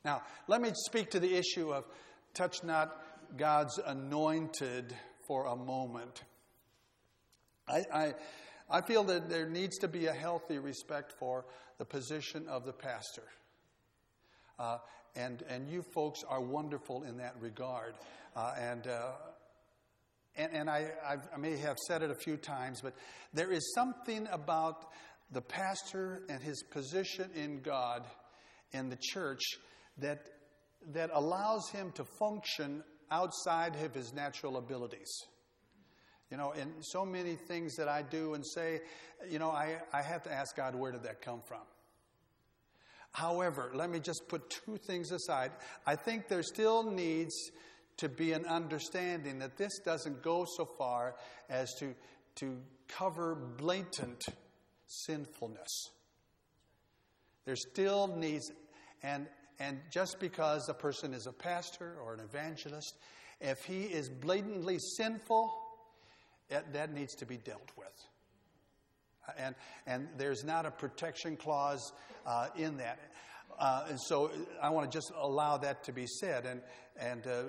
Now, 0.03 0.23
let 0.47 0.61
me 0.61 0.71
speak 0.73 1.11
to 1.11 1.19
the 1.19 1.35
issue 1.35 1.71
of 1.71 1.85
touch 2.33 2.63
not 2.63 3.01
God's 3.37 3.79
anointed 3.85 4.93
for 5.27 5.45
a 5.45 5.55
moment. 5.55 6.23
I, 7.67 7.85
I, 7.93 8.13
I 8.69 8.81
feel 8.81 9.03
that 9.05 9.29
there 9.29 9.47
needs 9.47 9.77
to 9.79 9.87
be 9.87 10.07
a 10.07 10.13
healthy 10.13 10.57
respect 10.57 11.13
for 11.19 11.45
the 11.77 11.85
position 11.85 12.47
of 12.47 12.65
the 12.65 12.73
pastor. 12.73 13.23
Uh, 14.57 14.79
and, 15.15 15.43
and 15.49 15.69
you 15.69 15.83
folks 15.93 16.23
are 16.27 16.41
wonderful 16.41 17.03
in 17.03 17.17
that 17.17 17.35
regard. 17.39 17.93
Uh, 18.35 18.53
and, 18.59 18.87
uh, 18.87 19.11
and, 20.35 20.53
and 20.53 20.69
I, 20.69 20.87
I 21.33 21.37
may 21.37 21.57
have 21.57 21.77
said 21.87 22.01
it 22.01 22.09
a 22.09 22.15
few 22.15 22.37
times, 22.37 22.81
but 22.81 22.93
there 23.33 23.51
is 23.51 23.73
something 23.75 24.27
about 24.31 24.85
the 25.31 25.41
pastor 25.41 26.23
and 26.29 26.41
his 26.41 26.63
position 26.63 27.29
in 27.35 27.61
God 27.61 28.05
and 28.73 28.91
the 28.91 28.97
church 28.99 29.43
that, 29.97 30.29
that 30.93 31.09
allows 31.13 31.69
him 31.69 31.91
to 31.93 32.03
function 32.03 32.83
outside 33.11 33.75
of 33.75 33.93
his 33.93 34.13
natural 34.13 34.57
abilities. 34.57 35.11
You 36.31 36.37
know, 36.37 36.51
and 36.51 36.71
so 36.81 37.05
many 37.05 37.35
things 37.35 37.75
that 37.77 37.87
I 37.87 38.03
do 38.03 38.35
and 38.35 38.45
say, 38.45 38.81
you 39.27 39.39
know, 39.39 39.49
I, 39.49 39.77
I 39.91 40.01
have 40.03 40.23
to 40.23 40.31
ask 40.31 40.55
God, 40.55 40.75
where 40.75 40.91
did 40.91 41.03
that 41.03 41.21
come 41.21 41.41
from? 41.47 41.61
However, 43.11 43.71
let 43.73 43.89
me 43.89 43.99
just 43.99 44.27
put 44.27 44.49
two 44.49 44.77
things 44.77 45.11
aside. 45.11 45.51
I 45.87 45.95
think 45.95 46.27
there 46.27 46.43
still 46.43 46.83
needs 46.83 47.33
to 47.97 48.07
be 48.07 48.33
an 48.33 48.45
understanding 48.45 49.39
that 49.39 49.57
this 49.57 49.79
doesn't 49.79 50.21
go 50.21 50.45
so 50.57 50.65
far 50.65 51.15
as 51.49 51.73
to, 51.79 51.95
to 52.35 52.57
cover 52.87 53.35
blatant 53.57 54.23
sinfulness. 54.89 55.91
There 57.45 57.55
still 57.55 58.07
needs, 58.07 58.51
and, 59.01 59.27
and 59.59 59.79
just 59.91 60.19
because 60.19 60.67
a 60.67 60.73
person 60.73 61.13
is 61.13 61.27
a 61.27 61.31
pastor 61.31 61.95
or 62.03 62.13
an 62.13 62.19
evangelist, 62.19 62.97
if 63.39 63.63
he 63.63 63.83
is 63.83 64.09
blatantly 64.09 64.77
sinful, 64.79 65.53
it, 66.49 66.73
that 66.73 66.93
needs 66.93 67.15
to 67.15 67.25
be 67.25 67.37
dealt 67.37 67.71
with. 67.77 67.87
And, 69.37 69.55
and 69.85 70.07
there's 70.17 70.43
not 70.43 70.65
a 70.65 70.71
protection 70.71 71.37
clause 71.37 71.93
uh, 72.25 72.47
in 72.57 72.77
that. 72.77 72.99
Uh, 73.57 73.85
and 73.89 73.99
so 73.99 74.31
I 74.61 74.69
want 74.69 74.91
to 74.91 74.97
just 74.97 75.11
allow 75.15 75.57
that 75.57 75.83
to 75.83 75.91
be 75.91 76.07
said. 76.07 76.45
And, 76.45 76.61
and 76.99 77.27
uh, 77.27 77.43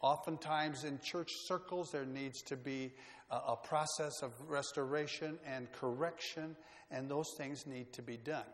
oftentimes 0.00 0.84
in 0.84 0.98
church 1.02 1.28
circles, 1.46 1.90
there 1.92 2.06
needs 2.06 2.42
to 2.42 2.56
be 2.56 2.92
a, 3.30 3.36
a 3.36 3.56
process 3.56 4.22
of 4.22 4.32
restoration 4.48 5.38
and 5.46 5.70
correction, 5.72 6.56
and 6.90 7.08
those 7.08 7.26
things 7.36 7.66
need 7.66 7.92
to 7.92 8.02
be 8.02 8.16
done. 8.16 8.44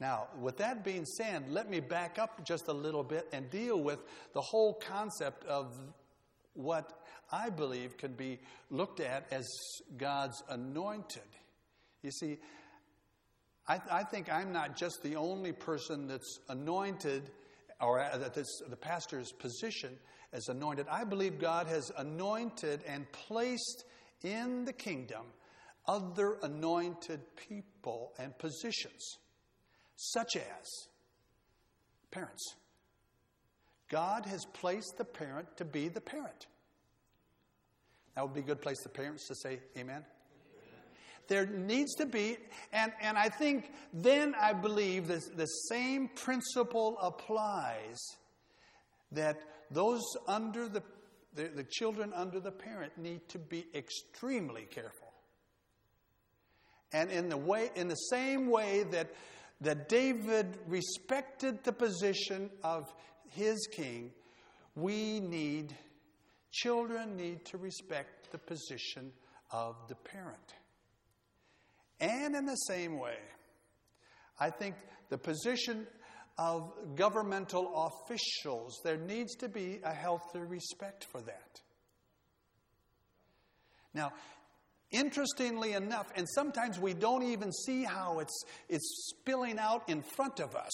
Now, 0.00 0.28
with 0.40 0.56
that 0.58 0.84
being 0.84 1.04
said, 1.04 1.48
let 1.48 1.70
me 1.70 1.80
back 1.80 2.18
up 2.18 2.44
just 2.44 2.68
a 2.68 2.72
little 2.72 3.04
bit 3.04 3.28
and 3.32 3.48
deal 3.50 3.80
with 3.80 4.00
the 4.34 4.40
whole 4.40 4.74
concept 4.74 5.44
of 5.44 5.78
what 6.54 7.04
I 7.30 7.50
believe 7.50 7.96
can 7.96 8.12
be 8.12 8.40
looked 8.68 9.00
at 9.00 9.32
as 9.32 9.48
God's 9.96 10.42
anointed. 10.48 11.22
You 12.02 12.10
see, 12.10 12.38
I, 13.68 13.80
I 13.90 14.02
think 14.02 14.30
I'm 14.30 14.52
not 14.52 14.76
just 14.76 15.02
the 15.02 15.16
only 15.16 15.52
person 15.52 16.08
that's 16.08 16.40
anointed, 16.48 17.30
or 17.80 17.98
that 17.98 18.34
the 18.34 18.76
pastor's 18.76 19.32
position 19.32 19.96
as 20.32 20.48
anointed. 20.48 20.86
I 20.90 21.04
believe 21.04 21.38
God 21.38 21.66
has 21.66 21.90
anointed 21.96 22.82
and 22.86 23.10
placed 23.12 23.84
in 24.22 24.64
the 24.64 24.72
kingdom 24.72 25.26
other 25.86 26.38
anointed 26.42 27.20
people 27.36 28.12
and 28.18 28.36
positions, 28.38 29.18
such 29.96 30.36
as 30.36 30.88
parents. 32.10 32.54
God 33.90 34.26
has 34.26 34.44
placed 34.54 34.94
the 34.96 35.04
parent 35.04 35.56
to 35.56 35.64
be 35.64 35.88
the 35.88 36.00
parent. 36.00 36.46
That 38.14 38.22
would 38.22 38.34
be 38.34 38.40
a 38.40 38.44
good 38.44 38.62
place 38.62 38.78
for 38.82 38.90
parents 38.90 39.26
to 39.28 39.34
say 39.34 39.60
amen. 39.76 40.04
There 41.28 41.46
needs 41.46 41.94
to 41.94 42.06
be, 42.06 42.36
and, 42.72 42.92
and 43.00 43.16
I 43.16 43.28
think 43.28 43.70
then 43.92 44.34
I 44.38 44.52
believe 44.52 45.06
that 45.08 45.36
the 45.36 45.46
same 45.46 46.08
principle 46.08 46.98
applies 47.00 47.98
that 49.12 49.40
those 49.72 50.02
under 50.26 50.68
the, 50.68 50.82
the, 51.34 51.48
the 51.54 51.64
children 51.64 52.12
under 52.14 52.40
the 52.40 52.50
parent 52.50 52.96
need 52.98 53.28
to 53.28 53.38
be 53.38 53.66
extremely 53.74 54.66
careful. 54.70 55.12
And 56.92 57.10
in 57.10 57.28
the 57.28 57.36
way, 57.36 57.70
in 57.74 57.88
the 57.88 57.94
same 57.94 58.50
way 58.50 58.84
that, 58.90 59.14
that 59.62 59.88
David 59.88 60.58
respected 60.66 61.64
the 61.64 61.72
position 61.72 62.50
of 62.62 62.92
his 63.30 63.66
king, 63.72 64.10
we 64.74 65.20
need, 65.20 65.74
children 66.50 67.16
need 67.16 67.44
to 67.46 67.58
respect 67.58 68.30
the 68.30 68.38
position 68.38 69.12
of 69.50 69.76
the 69.88 69.94
parent. 69.94 70.54
And 72.00 72.34
in 72.34 72.46
the 72.46 72.56
same 72.56 72.98
way, 72.98 73.16
I 74.38 74.50
think 74.50 74.74
the 75.08 75.18
position 75.18 75.86
of 76.38 76.72
governmental 76.96 77.90
officials, 77.90 78.80
there 78.84 78.96
needs 78.96 79.34
to 79.36 79.48
be 79.48 79.80
a 79.84 79.92
healthy 79.92 80.40
respect 80.40 81.04
for 81.04 81.20
that. 81.20 81.60
Now, 83.94 84.12
interestingly 84.90 85.72
enough, 85.72 86.10
and 86.16 86.26
sometimes 86.28 86.78
we 86.78 86.94
don't 86.94 87.22
even 87.22 87.52
see 87.52 87.84
how 87.84 88.20
it's, 88.20 88.44
it's 88.68 89.10
spilling 89.10 89.58
out 89.58 89.88
in 89.88 90.02
front 90.02 90.40
of 90.40 90.56
us, 90.56 90.72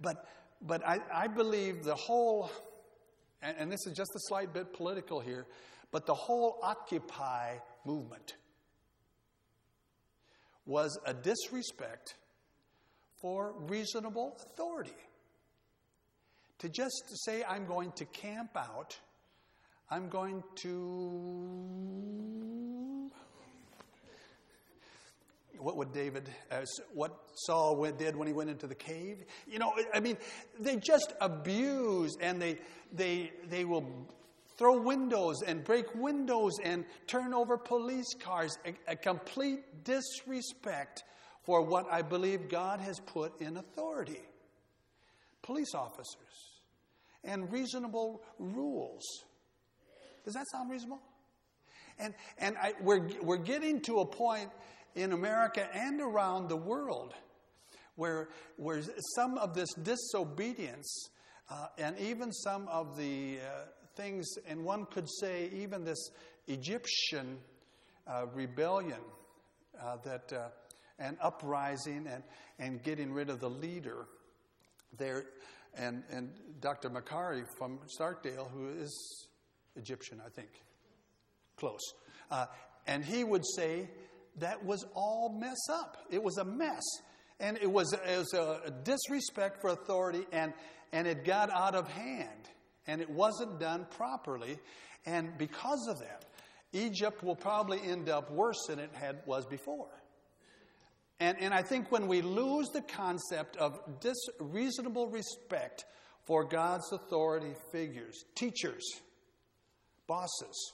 but, 0.00 0.26
but 0.60 0.86
I, 0.86 1.00
I 1.12 1.28
believe 1.28 1.84
the 1.84 1.94
whole, 1.94 2.50
and, 3.42 3.56
and 3.58 3.72
this 3.72 3.86
is 3.86 3.96
just 3.96 4.10
a 4.16 4.20
slight 4.28 4.52
bit 4.52 4.72
political 4.72 5.20
here, 5.20 5.46
but 5.92 6.06
the 6.06 6.14
whole 6.14 6.58
Occupy 6.62 7.56
movement 7.84 8.34
was 10.66 10.98
a 11.04 11.14
disrespect 11.14 12.14
for 13.20 13.54
reasonable 13.66 14.36
authority. 14.42 14.90
To 16.58 16.68
just 16.68 17.02
say, 17.24 17.42
I'm 17.48 17.66
going 17.66 17.92
to 17.92 18.04
camp 18.04 18.56
out, 18.56 18.98
I'm 19.90 20.08
going 20.08 20.42
to. 20.56 22.20
What 25.58 25.76
would 25.76 25.92
David, 25.92 26.28
uh, 26.50 26.64
what 26.94 27.14
Saul 27.34 27.84
did 27.92 28.16
when 28.16 28.26
he 28.26 28.32
went 28.32 28.48
into 28.48 28.66
the 28.66 28.74
cave? 28.74 29.24
You 29.46 29.58
know, 29.58 29.74
I 29.92 30.00
mean, 30.00 30.16
they 30.58 30.76
just 30.76 31.12
abuse 31.20 32.16
and 32.18 32.40
they, 32.40 32.56
they, 32.94 33.32
they 33.46 33.66
will 33.66 33.86
throw 34.56 34.80
windows 34.80 35.42
and 35.46 35.64
break 35.64 35.94
windows 35.94 36.52
and 36.62 36.84
turn 37.06 37.34
over 37.34 37.56
police 37.58 38.14
cars. 38.20 38.58
A, 38.66 38.92
a, 38.92 38.96
complete 38.96 39.84
disrespect 39.84 41.02
for 41.50 41.62
what 41.62 41.84
I 41.90 42.00
believe 42.02 42.48
God 42.48 42.78
has 42.78 43.00
put 43.00 43.40
in 43.40 43.56
authority. 43.56 44.20
Police 45.42 45.74
officers 45.74 46.60
and 47.24 47.50
reasonable 47.50 48.22
rules. 48.38 49.02
Does 50.24 50.34
that 50.34 50.46
sound 50.52 50.70
reasonable? 50.70 51.00
And, 51.98 52.14
and 52.38 52.56
I, 52.56 52.74
we're, 52.80 53.08
we're 53.20 53.36
getting 53.36 53.80
to 53.80 53.98
a 53.98 54.06
point 54.06 54.48
in 54.94 55.10
America 55.10 55.66
and 55.74 56.00
around 56.00 56.48
the 56.48 56.56
world 56.56 57.14
where, 57.96 58.28
where 58.54 58.80
some 59.16 59.36
of 59.36 59.52
this 59.52 59.74
disobedience 59.74 61.08
uh, 61.50 61.66
and 61.78 61.98
even 61.98 62.30
some 62.30 62.68
of 62.68 62.96
the 62.96 63.38
uh, 63.40 63.64
things, 63.96 64.36
and 64.46 64.64
one 64.64 64.86
could 64.86 65.08
say 65.18 65.50
even 65.52 65.82
this 65.82 66.10
Egyptian 66.46 67.38
uh, 68.06 68.26
rebellion 68.34 69.00
uh, 69.82 69.96
that 70.04 70.32
uh, 71.00 71.04
an 71.04 71.16
uprising 71.20 72.06
and, 72.06 72.22
and 72.58 72.82
getting 72.82 73.12
rid 73.12 73.30
of 73.30 73.40
the 73.40 73.50
leader 73.50 74.06
there. 74.98 75.24
And, 75.74 76.02
and 76.10 76.30
Dr. 76.60 76.90
Makari 76.90 77.44
from 77.56 77.78
Starkdale, 77.98 78.50
who 78.50 78.68
is 78.70 79.26
Egyptian, 79.76 80.20
I 80.24 80.28
think, 80.28 80.50
close. 81.56 81.80
Uh, 82.30 82.46
and 82.86 83.04
he 83.04 83.24
would 83.24 83.44
say 83.56 83.88
that 84.38 84.64
was 84.64 84.84
all 84.94 85.38
mess 85.38 85.68
up. 85.70 85.96
It 86.10 86.22
was 86.22 86.38
a 86.38 86.44
mess. 86.44 86.82
And 87.38 87.56
it 87.58 87.70
was, 87.70 87.92
it 87.92 88.18
was 88.18 88.34
a 88.34 88.70
disrespect 88.84 89.60
for 89.62 89.70
authority, 89.70 90.26
and, 90.30 90.52
and 90.92 91.06
it 91.06 91.24
got 91.24 91.50
out 91.50 91.74
of 91.74 91.88
hand, 91.88 92.50
and 92.86 93.00
it 93.00 93.08
wasn't 93.08 93.58
done 93.58 93.86
properly. 93.96 94.58
And 95.06 95.38
because 95.38 95.88
of 95.88 96.00
that, 96.00 96.26
Egypt 96.72 97.22
will 97.22 97.36
probably 97.36 97.80
end 97.82 98.08
up 98.10 98.30
worse 98.30 98.66
than 98.68 98.78
it 98.78 98.90
had 98.92 99.22
was 99.24 99.46
before. 99.46 99.88
And, 101.20 101.36
and 101.38 101.52
I 101.52 101.62
think 101.62 101.92
when 101.92 102.08
we 102.08 102.22
lose 102.22 102.68
the 102.70 102.80
concept 102.80 103.58
of 103.58 103.78
dis, 104.00 104.16
reasonable 104.40 105.08
respect 105.08 105.84
for 106.26 106.44
God's 106.44 106.90
authority 106.92 107.54
figures, 107.70 108.24
teachers, 108.34 108.82
bosses, 110.06 110.72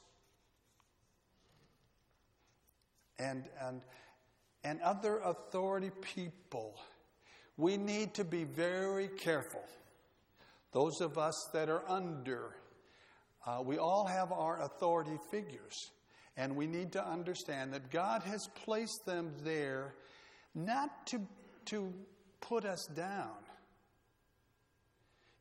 and, 3.19 3.45
and, 3.61 3.83
and 4.63 4.81
other 4.83 5.19
authority 5.19 5.91
people, 6.01 6.79
we 7.57 7.77
need 7.77 8.15
to 8.15 8.25
be 8.25 8.45
very 8.45 9.09
careful. 9.09 9.65
Those 10.73 11.01
of 11.01 11.19
us 11.19 11.35
that 11.55 11.69
are 11.69 11.83
under, 11.89 12.55
uh, 13.45 13.63
we 13.65 13.79
all 13.79 14.07
have 14.07 14.31
our 14.31 14.63
authority 14.63 15.19
figures. 15.31 15.75
And 16.37 16.55
we 16.55 16.67
need 16.67 16.93
to 16.93 17.05
understand 17.05 17.73
that 17.73 17.91
God 17.91 18.23
has 18.25 18.47
placed 18.55 19.07
them 19.07 19.33
there 19.43 19.95
not 20.57 21.07
to, 21.09 21.21
to 21.67 21.93
put 22.41 22.65
us 22.65 22.87
down, 22.97 23.37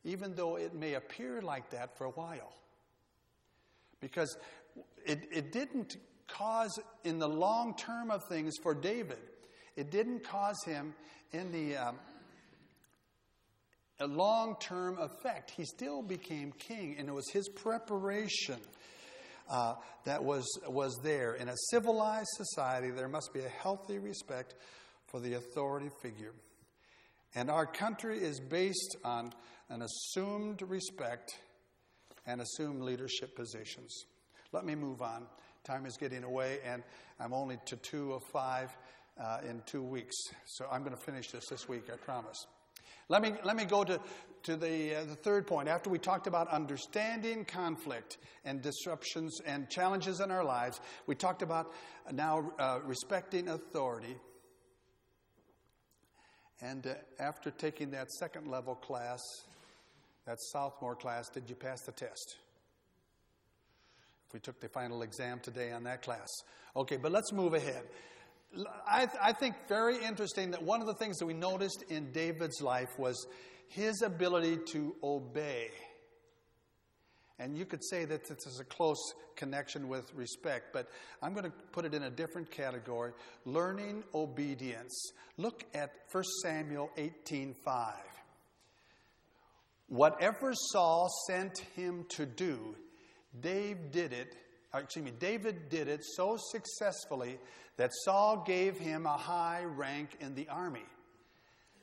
even 0.04 0.34
though 0.34 0.56
it 0.56 0.74
may 0.74 0.94
appear 0.94 1.40
like 1.40 1.70
that 1.70 1.96
for 1.96 2.04
a 2.04 2.10
while. 2.10 2.52
Because 4.00 4.36
it, 5.04 5.26
it 5.32 5.52
didn't 5.52 5.96
cause, 6.28 6.78
in 7.02 7.18
the 7.18 7.28
long 7.28 7.74
term 7.76 8.10
of 8.10 8.22
things 8.28 8.54
for 8.62 8.74
David, 8.74 9.18
it 9.74 9.90
didn't 9.90 10.22
cause 10.22 10.62
him 10.64 10.94
any 11.32 11.74
um, 11.74 11.96
a 13.98 14.06
long 14.06 14.56
term 14.60 14.98
effect. 14.98 15.50
He 15.50 15.64
still 15.64 16.02
became 16.02 16.52
king, 16.52 16.96
and 16.98 17.08
it 17.08 17.12
was 17.12 17.28
his 17.32 17.48
preparation. 17.48 18.58
Uh, 19.48 19.74
that 20.04 20.24
was, 20.24 20.44
was 20.68 20.98
there. 21.04 21.34
In 21.34 21.48
a 21.48 21.54
civilized 21.70 22.28
society, 22.32 22.90
there 22.90 23.08
must 23.08 23.32
be 23.32 23.40
a 23.40 23.48
healthy 23.48 23.98
respect 23.98 24.56
for 25.06 25.20
the 25.20 25.34
authority 25.34 25.90
figure. 26.02 26.32
And 27.34 27.50
our 27.50 27.66
country 27.66 28.18
is 28.18 28.40
based 28.40 28.96
on 29.04 29.32
an 29.68 29.82
assumed 29.82 30.62
respect 30.62 31.36
and 32.26 32.40
assumed 32.40 32.82
leadership 32.82 33.36
positions. 33.36 34.04
Let 34.52 34.64
me 34.64 34.74
move 34.74 35.02
on. 35.02 35.26
Time 35.64 35.86
is 35.86 35.96
getting 35.96 36.24
away, 36.24 36.58
and 36.64 36.82
I'm 37.20 37.32
only 37.32 37.58
to 37.66 37.76
two 37.76 38.12
of 38.12 38.22
five 38.32 38.76
uh, 39.20 39.38
in 39.48 39.62
two 39.66 39.82
weeks. 39.82 40.16
So 40.46 40.66
I'm 40.70 40.82
going 40.82 40.94
to 40.94 41.02
finish 41.02 41.30
this 41.30 41.46
this 41.48 41.68
week, 41.68 41.84
I 41.92 41.96
promise. 41.96 42.46
Let 43.08 43.22
me, 43.22 43.34
let 43.44 43.56
me 43.56 43.64
go 43.64 43.84
to, 43.84 44.00
to 44.44 44.56
the, 44.56 44.96
uh, 44.96 45.04
the 45.04 45.14
third 45.14 45.46
point. 45.46 45.68
After 45.68 45.90
we 45.90 45.98
talked 45.98 46.26
about 46.26 46.48
understanding 46.48 47.44
conflict 47.44 48.18
and 48.44 48.62
disruptions 48.62 49.40
and 49.46 49.68
challenges 49.68 50.20
in 50.20 50.30
our 50.30 50.44
lives, 50.44 50.80
we 51.06 51.14
talked 51.14 51.42
about 51.42 51.72
now 52.12 52.50
uh, 52.58 52.80
respecting 52.84 53.48
authority. 53.48 54.16
And 56.62 56.86
uh, 56.86 56.94
after 57.20 57.50
taking 57.50 57.90
that 57.90 58.10
second 58.10 58.48
level 58.48 58.74
class, 58.74 59.20
that 60.26 60.38
sophomore 60.40 60.96
class, 60.96 61.28
did 61.28 61.48
you 61.48 61.54
pass 61.54 61.82
the 61.82 61.92
test? 61.92 62.36
If 64.26 64.34
we 64.34 64.40
took 64.40 64.60
the 64.60 64.68
final 64.68 65.02
exam 65.02 65.40
today 65.40 65.70
on 65.72 65.84
that 65.84 66.02
class. 66.02 66.28
Okay, 66.74 66.96
but 66.96 67.12
let's 67.12 67.32
move 67.32 67.54
ahead. 67.54 67.82
I, 68.86 69.08
I 69.22 69.32
think 69.32 69.54
very 69.68 70.02
interesting 70.02 70.50
that 70.52 70.62
one 70.62 70.80
of 70.80 70.86
the 70.86 70.94
things 70.94 71.18
that 71.18 71.26
we 71.26 71.34
noticed 71.34 71.84
in 71.88 72.10
David's 72.12 72.60
life 72.60 72.98
was 72.98 73.26
his 73.68 74.02
ability 74.02 74.58
to 74.72 74.94
obey. 75.02 75.70
And 77.38 77.56
you 77.56 77.66
could 77.66 77.84
say 77.84 78.04
that 78.06 78.26
this 78.26 78.46
is 78.46 78.60
a 78.60 78.64
close 78.64 79.12
connection 79.36 79.88
with 79.88 80.12
respect, 80.14 80.72
but 80.72 80.88
I'm 81.22 81.32
going 81.32 81.44
to 81.44 81.52
put 81.72 81.84
it 81.84 81.92
in 81.92 82.04
a 82.04 82.10
different 82.10 82.50
category 82.50 83.12
learning 83.44 84.04
obedience. 84.14 85.12
Look 85.36 85.64
at 85.74 85.90
1 86.10 86.24
Samuel 86.42 86.90
18:5. 86.96 87.92
Whatever 89.88 90.52
Saul 90.54 91.08
sent 91.28 91.58
him 91.76 92.06
to 92.16 92.26
do, 92.26 92.74
Dave 93.38 93.90
did 93.92 94.12
it, 94.12 94.34
uh, 94.74 94.78
excuse 94.78 95.04
me, 95.04 95.12
David 95.12 95.68
did 95.68 95.88
it 95.88 96.04
so 96.04 96.36
successfully 96.38 97.38
that 97.76 97.90
Saul 98.04 98.42
gave 98.46 98.78
him 98.78 99.06
a 99.06 99.16
high 99.16 99.62
rank 99.64 100.16
in 100.20 100.34
the 100.34 100.48
army. 100.48 100.86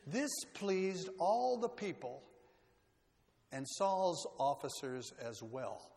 This 0.06 0.32
pleased 0.54 1.10
all 1.20 1.58
the 1.58 1.70
people 1.70 2.22
and 3.54 3.68
Saul's 3.68 4.26
officers 4.40 5.14
as 5.22 5.42
well. 5.42 5.90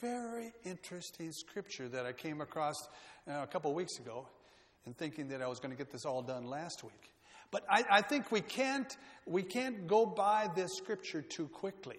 Very 0.00 0.52
interesting 0.64 1.32
scripture 1.32 1.88
that 1.88 2.04
I 2.04 2.12
came 2.12 2.40
across 2.40 2.76
uh, 3.28 3.40
a 3.42 3.46
couple 3.46 3.70
of 3.70 3.76
weeks 3.76 3.98
ago 3.98 4.28
in 4.86 4.92
thinking 4.92 5.28
that 5.28 5.40
I 5.40 5.48
was 5.48 5.60
going 5.60 5.70
to 5.70 5.78
get 5.78 5.90
this 5.90 6.04
all 6.04 6.22
done 6.22 6.44
last 6.44 6.84
week. 6.84 7.10
But 7.50 7.64
I, 7.70 7.84
I 7.90 8.02
think 8.02 8.30
we 8.30 8.42
can't, 8.42 8.94
we 9.26 9.42
can't 9.42 9.86
go 9.86 10.04
by 10.04 10.50
this 10.54 10.70
scripture 10.76 11.22
too 11.22 11.48
quickly. 11.48 11.98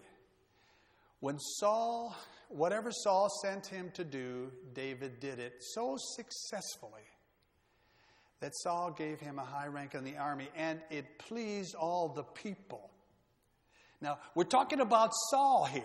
When 1.20 1.40
Saul, 1.40 2.16
whatever 2.50 2.92
Saul 2.92 3.30
sent 3.42 3.66
him 3.66 3.90
to 3.96 4.04
do, 4.04 4.52
David 4.74 5.20
did 5.20 5.40
it 5.40 5.64
so 5.74 5.96
successfully 5.98 7.02
that 8.42 8.52
Saul 8.58 8.92
gave 8.92 9.20
him 9.20 9.40
a 9.40 9.46
high 9.46 9.68
rank 9.68 9.96
in 9.96 10.04
the 10.04 10.18
army, 10.18 10.50
and 10.56 10.80
it 10.92 11.18
pleased 11.18 11.74
all 11.74 12.10
the 12.10 12.24
people. 12.24 12.92
Now, 14.02 14.20
we're 14.36 14.44
talking 14.44 14.82
about 14.82 15.12
Saul 15.30 15.66
here, 15.66 15.84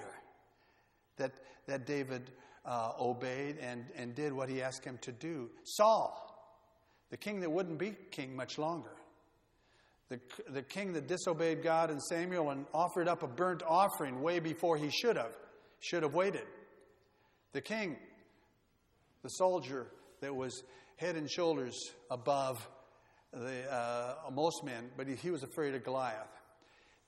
that, 1.17 1.33
that 1.67 1.87
David 1.87 2.31
uh, 2.65 2.93
obeyed 3.01 3.59
and, 3.59 3.85
and 3.97 4.15
did 4.15 4.33
what 4.33 4.49
he 4.49 4.63
asked 4.63 4.85
him 4.85 4.99
to 5.03 5.13
do. 5.13 5.51
Saul, 5.65 6.27
the 7.11 7.17
king 7.17 7.41
that 7.41 7.51
wouldn't 7.51 7.79
be 7.79 7.95
king 8.11 8.35
much 8.35 8.59
longer, 8.59 8.93
the, 10.09 10.21
the 10.49 10.63
king 10.63 10.93
that 10.95 11.07
disobeyed 11.07 11.63
God 11.63 11.91
and 11.91 12.03
Samuel 12.03 12.51
and 12.51 12.67
offered 12.75 13.07
up 13.07 13.23
a 13.23 13.29
burnt 13.29 13.63
offering 13.67 14.21
way 14.21 14.41
before 14.41 14.77
he 14.77 14.91
should 14.91 15.17
have, 15.17 15.33
should 15.79 16.03
have 16.03 16.15
waited. 16.15 16.47
The 17.53 17.61
king, 17.61 17.97
the 19.23 19.29
soldier 19.29 19.87
that 20.21 20.35
was 20.35 20.65
head 20.97 21.17
and 21.17 21.31
shoulders 21.31 21.77
above 22.11 22.69
the, 23.33 23.73
uh, 23.73 24.15
most 24.33 24.65
men, 24.65 24.91
but 24.97 25.07
he, 25.07 25.15
he 25.15 25.31
was 25.31 25.45
afraid 25.45 25.75
of 25.75 25.85
Goliath. 25.85 26.40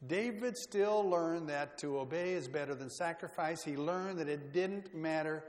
David 0.06 0.56
still 0.56 1.08
learned 1.08 1.48
that 1.48 1.78
to 1.78 2.00
obey 2.00 2.32
is 2.32 2.48
better 2.48 2.74
than 2.74 2.90
sacrifice. 2.90 3.62
He 3.62 3.76
learned 3.76 4.18
that 4.18 4.28
it 4.28 4.52
didn't 4.52 4.94
matter 4.94 5.44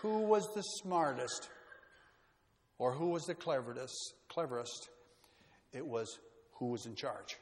who 0.00 0.20
was 0.20 0.48
the 0.54 0.62
smartest 0.62 1.50
or 2.78 2.92
who 2.92 3.10
was 3.10 3.24
the 3.24 3.34
cleverest, 3.34 4.14
cleverest. 4.28 4.88
It 5.72 5.86
was 5.86 6.18
who 6.54 6.66
was 6.66 6.86
in 6.86 6.94
charge. 6.94 7.36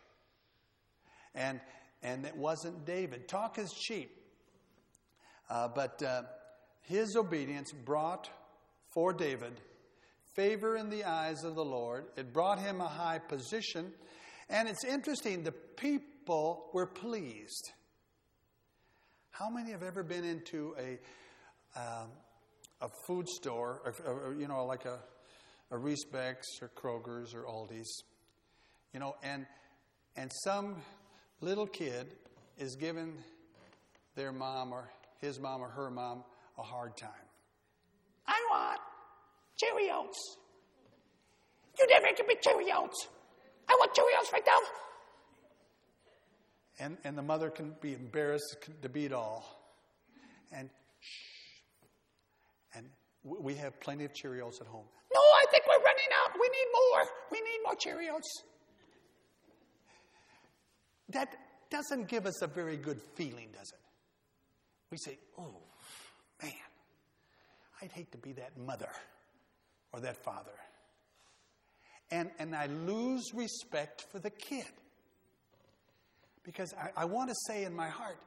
And, 1.35 1.61
and 2.03 2.25
it 2.27 2.37
wasn't 2.37 2.85
David. 2.85 3.29
Talk 3.29 3.59
is 3.59 3.71
cheap. 3.73 4.11
Uh, 5.49 5.69
but 5.69 6.03
uh, 6.03 6.23
his 6.83 7.15
obedience 7.15 7.73
brought 7.85 8.29
for 8.93 9.13
David 9.13 9.61
favor 10.35 10.77
in 10.77 10.91
the 10.91 11.05
eyes 11.05 11.45
of 11.45 11.55
the 11.55 11.65
Lord. 11.65 12.07
It 12.17 12.33
brought 12.33 12.59
him 12.59 12.81
a 12.81 12.89
high 12.89 13.19
position. 13.19 13.93
And 14.51 14.69
it's 14.69 14.85
interesting, 14.85 15.45
the 15.45 15.53
people 15.53 16.16
people 16.27 16.65
were 16.73 16.87
pleased. 16.87 17.71
How 19.31 19.49
many 19.49 19.71
have 19.71 19.85
ever 19.85 20.03
been 20.03 20.25
into 20.25 20.75
a, 20.77 20.99
um, 21.79 22.09
a 22.81 22.89
food 23.07 23.29
store, 23.29 23.81
or, 23.85 24.13
or, 24.13 24.35
you 24.35 24.49
know, 24.49 24.65
like 24.65 24.87
a, 24.87 24.99
a 25.71 25.77
Riesbeck's 25.77 26.61
or 26.61 26.71
Kroger's 26.75 27.33
or 27.33 27.43
Aldi's, 27.43 28.03
you 28.93 28.99
know, 28.99 29.15
and, 29.23 29.47
and 30.17 30.33
some 30.43 30.83
little 31.41 31.67
kid 31.67 32.09
is 32.59 32.75
giving 32.75 33.19
their 34.17 34.33
mom 34.33 34.73
or 34.73 34.91
his 35.21 35.39
mom 35.39 35.61
or 35.61 35.69
her 35.69 35.91
mom 35.91 36.25
a 36.59 36.63
hard 36.63 36.97
time. 36.97 37.11
I 38.27 38.41
want 38.51 38.81
Cheerios. 39.63 40.15
You 41.79 41.87
never 41.89 42.09
give 42.17 42.27
me 42.27 42.35
Cheerios. 42.45 42.95
I 43.69 43.75
want 43.79 43.95
Cheerios 43.95 44.33
right 44.33 44.43
now. 44.45 44.86
And, 46.79 46.99
and 47.05 47.17
the 47.17 47.23
mother 47.23 47.51
can 47.51 47.75
be 47.81 47.95
embarrassed 47.95 48.57
to 48.83 48.89
beat 48.89 49.13
all. 49.13 49.45
And 50.53 50.69
shh. 51.01 51.61
And 52.75 52.87
we 53.25 53.55
have 53.55 53.81
plenty 53.81 54.05
of 54.05 54.13
Cheerios 54.13 54.61
at 54.61 54.67
home. 54.67 54.85
No, 55.13 55.21
I 55.21 55.45
think 55.51 55.65
we're 55.67 55.83
running 55.83 56.11
out. 56.23 56.33
We 56.35 56.49
need 56.49 56.67
more. 56.73 57.09
We 57.33 57.41
need 57.41 57.59
more 57.65 57.75
Cheerios. 57.75 58.23
That 61.09 61.35
doesn't 61.71 62.09
give 62.09 62.27
us 62.27 62.43
a 62.43 62.47
very 62.47 62.77
good 62.77 63.01
feeling, 63.15 63.49
does 63.53 63.73
it? 63.73 63.81
We 64.91 64.99
say, 64.99 65.19
oh, 65.39 65.63
man, 66.43 66.53
I'd 67.81 67.93
hate 67.93 68.13
to 68.13 68.19
be 68.19 68.33
that 68.33 68.57
mother 68.59 68.91
or 69.93 70.01
that 70.01 70.17
father. 70.17 70.53
And, 72.11 72.31
and 72.39 72.55
I 72.55 72.67
lose 72.67 73.33
respect 73.35 74.03
for 74.13 74.19
the 74.19 74.31
kid. 74.31 74.67
Because 76.47 76.73
I, 76.75 77.03
I 77.03 77.05
want 77.05 77.29
to 77.29 77.35
say 77.49 77.65
in 77.65 77.75
my 77.75 77.89
heart, 77.89 78.19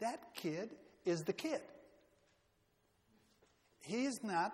that 0.00 0.34
kid 0.34 0.70
is 1.04 1.20
the 1.20 1.32
kid. 1.32 1.60
He's 3.80 4.18
not, 4.24 4.52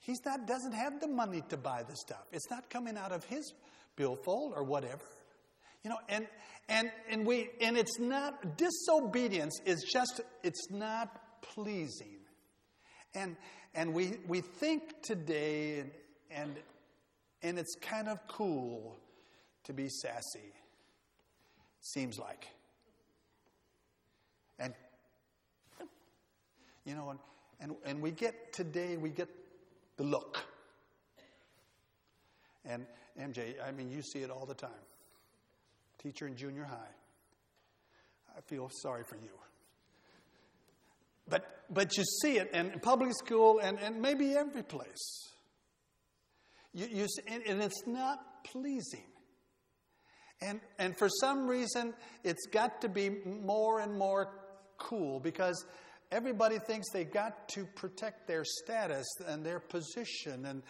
he's 0.00 0.18
not, 0.24 0.46
doesn't 0.46 0.72
have 0.72 0.98
the 1.00 1.08
money 1.08 1.42
to 1.50 1.58
buy 1.58 1.82
the 1.82 1.94
stuff. 1.94 2.24
It's 2.32 2.50
not 2.50 2.70
coming 2.70 2.96
out 2.96 3.12
of 3.12 3.24
his 3.24 3.52
billfold 3.96 4.54
or 4.56 4.64
whatever. 4.64 5.04
You 5.84 5.90
know, 5.90 5.98
and 6.08 6.26
and 6.70 6.90
and 7.10 7.26
we 7.26 7.50
and 7.60 7.76
it's 7.76 7.98
not 7.98 8.56
disobedience 8.56 9.60
is 9.66 9.84
just 9.92 10.22
it's 10.42 10.70
not 10.70 11.42
pleasing. 11.42 12.16
And 13.14 13.36
and 13.74 13.92
we 13.92 14.14
we 14.26 14.40
think 14.40 15.02
today 15.02 15.80
and 15.80 15.90
and 16.30 16.56
and 17.42 17.58
it's 17.58 17.74
kind 17.82 18.08
of 18.08 18.18
cool 18.28 18.96
to 19.64 19.74
be 19.74 19.90
sassy. 19.90 20.54
Seems 21.86 22.18
like. 22.18 22.48
And 24.58 24.72
you 26.86 26.94
know, 26.94 27.10
and, 27.10 27.18
and, 27.60 27.74
and 27.84 28.02
we 28.02 28.10
get 28.10 28.54
today, 28.54 28.96
we 28.96 29.10
get 29.10 29.28
the 29.98 30.04
look. 30.04 30.38
And 32.64 32.86
MJ, 33.20 33.56
I 33.62 33.70
mean, 33.70 33.90
you 33.90 34.00
see 34.00 34.20
it 34.20 34.30
all 34.30 34.46
the 34.46 34.54
time. 34.54 34.70
Teacher 36.02 36.26
in 36.26 36.36
junior 36.36 36.64
high. 36.64 36.94
I 38.34 38.40
feel 38.40 38.70
sorry 38.80 39.04
for 39.04 39.16
you. 39.16 39.38
But, 41.28 41.64
but 41.68 41.98
you 41.98 42.04
see 42.22 42.38
it 42.38 42.50
in 42.54 42.80
public 42.80 43.12
school 43.12 43.58
and, 43.58 43.78
and 43.78 44.00
maybe 44.00 44.32
every 44.32 44.62
place. 44.62 45.28
You, 46.72 46.86
you, 46.90 47.06
and 47.28 47.62
it's 47.62 47.86
not 47.86 48.44
pleasing. 48.44 49.04
And, 50.40 50.60
and 50.78 50.96
for 50.96 51.08
some 51.08 51.46
reason, 51.46 51.94
it's 52.22 52.46
got 52.46 52.80
to 52.82 52.88
be 52.88 53.10
more 53.24 53.80
and 53.80 53.96
more 53.96 54.30
cool 54.76 55.20
because 55.20 55.64
everybody 56.10 56.58
thinks 56.58 56.90
they've 56.90 57.10
got 57.10 57.48
to 57.50 57.64
protect 57.64 58.26
their 58.26 58.44
status 58.44 59.06
and 59.26 59.44
their 59.44 59.60
position, 59.60 60.46
and, 60.46 60.62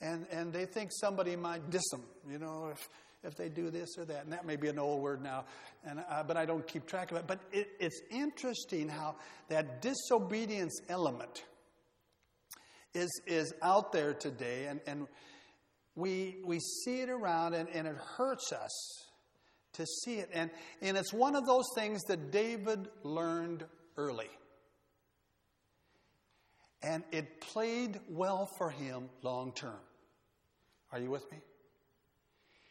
and, 0.00 0.26
and 0.30 0.52
they 0.52 0.64
think 0.64 0.90
somebody 0.92 1.36
might 1.36 1.70
diss 1.70 1.86
them, 1.90 2.02
you 2.30 2.38
know, 2.38 2.68
if, 2.72 2.88
if 3.22 3.36
they 3.36 3.48
do 3.48 3.70
this 3.70 3.98
or 3.98 4.04
that. 4.04 4.24
And 4.24 4.32
that 4.32 4.46
may 4.46 4.56
be 4.56 4.68
an 4.68 4.78
old 4.78 5.02
word 5.02 5.22
now, 5.22 5.44
and, 5.84 6.00
uh, 6.08 6.22
but 6.22 6.36
I 6.36 6.46
don't 6.46 6.66
keep 6.66 6.86
track 6.86 7.10
of 7.10 7.18
it. 7.18 7.26
But 7.26 7.40
it, 7.52 7.68
it's 7.78 8.00
interesting 8.10 8.88
how 8.88 9.16
that 9.48 9.82
disobedience 9.82 10.80
element 10.88 11.44
is, 12.94 13.20
is 13.26 13.52
out 13.62 13.92
there 13.92 14.14
today, 14.14 14.66
and, 14.66 14.80
and 14.86 15.06
we, 15.94 16.36
we 16.44 16.60
see 16.60 17.00
it 17.00 17.10
around, 17.10 17.54
and, 17.54 17.68
and 17.70 17.86
it 17.86 17.96
hurts 18.16 18.52
us 18.52 19.07
to 19.78 19.86
see 19.86 20.16
it. 20.16 20.30
And, 20.32 20.50
and 20.82 20.96
it's 20.96 21.12
one 21.12 21.34
of 21.34 21.46
those 21.46 21.66
things 21.74 22.02
that 22.04 22.30
David 22.30 22.88
learned 23.02 23.64
early. 23.96 24.30
And 26.82 27.02
it 27.10 27.40
played 27.40 27.98
well 28.08 28.48
for 28.58 28.70
him 28.70 29.08
long 29.22 29.52
term. 29.52 29.80
Are 30.92 31.00
you 31.00 31.10
with 31.10 31.30
me? 31.32 31.38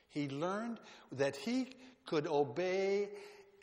He 0.09 0.29
learned 0.29 0.79
that 1.13 1.35
he 1.35 1.73
could 2.05 2.25
obey 2.25 3.09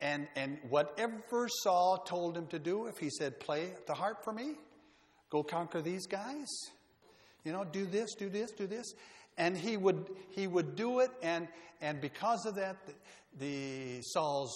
and, 0.00 0.28
and 0.36 0.58
whatever 0.68 1.48
Saul 1.62 2.04
told 2.06 2.36
him 2.36 2.46
to 2.48 2.58
do, 2.58 2.86
if 2.86 2.98
he 2.98 3.08
said, 3.08 3.40
Play 3.40 3.70
the 3.86 3.94
harp 3.94 4.22
for 4.22 4.32
me, 4.32 4.56
go 5.30 5.42
conquer 5.42 5.80
these 5.80 6.06
guys, 6.06 6.46
you 7.42 7.52
know, 7.52 7.64
do 7.64 7.86
this, 7.86 8.14
do 8.14 8.28
this, 8.28 8.50
do 8.52 8.66
this. 8.66 8.92
And 9.38 9.56
he 9.56 9.76
would, 9.76 10.10
he 10.30 10.46
would 10.46 10.76
do 10.76 11.00
it, 11.00 11.10
and, 11.22 11.48
and 11.80 12.00
because 12.00 12.44
of 12.46 12.54
that, 12.56 12.76
the 13.38 14.00
Saul's 14.02 14.54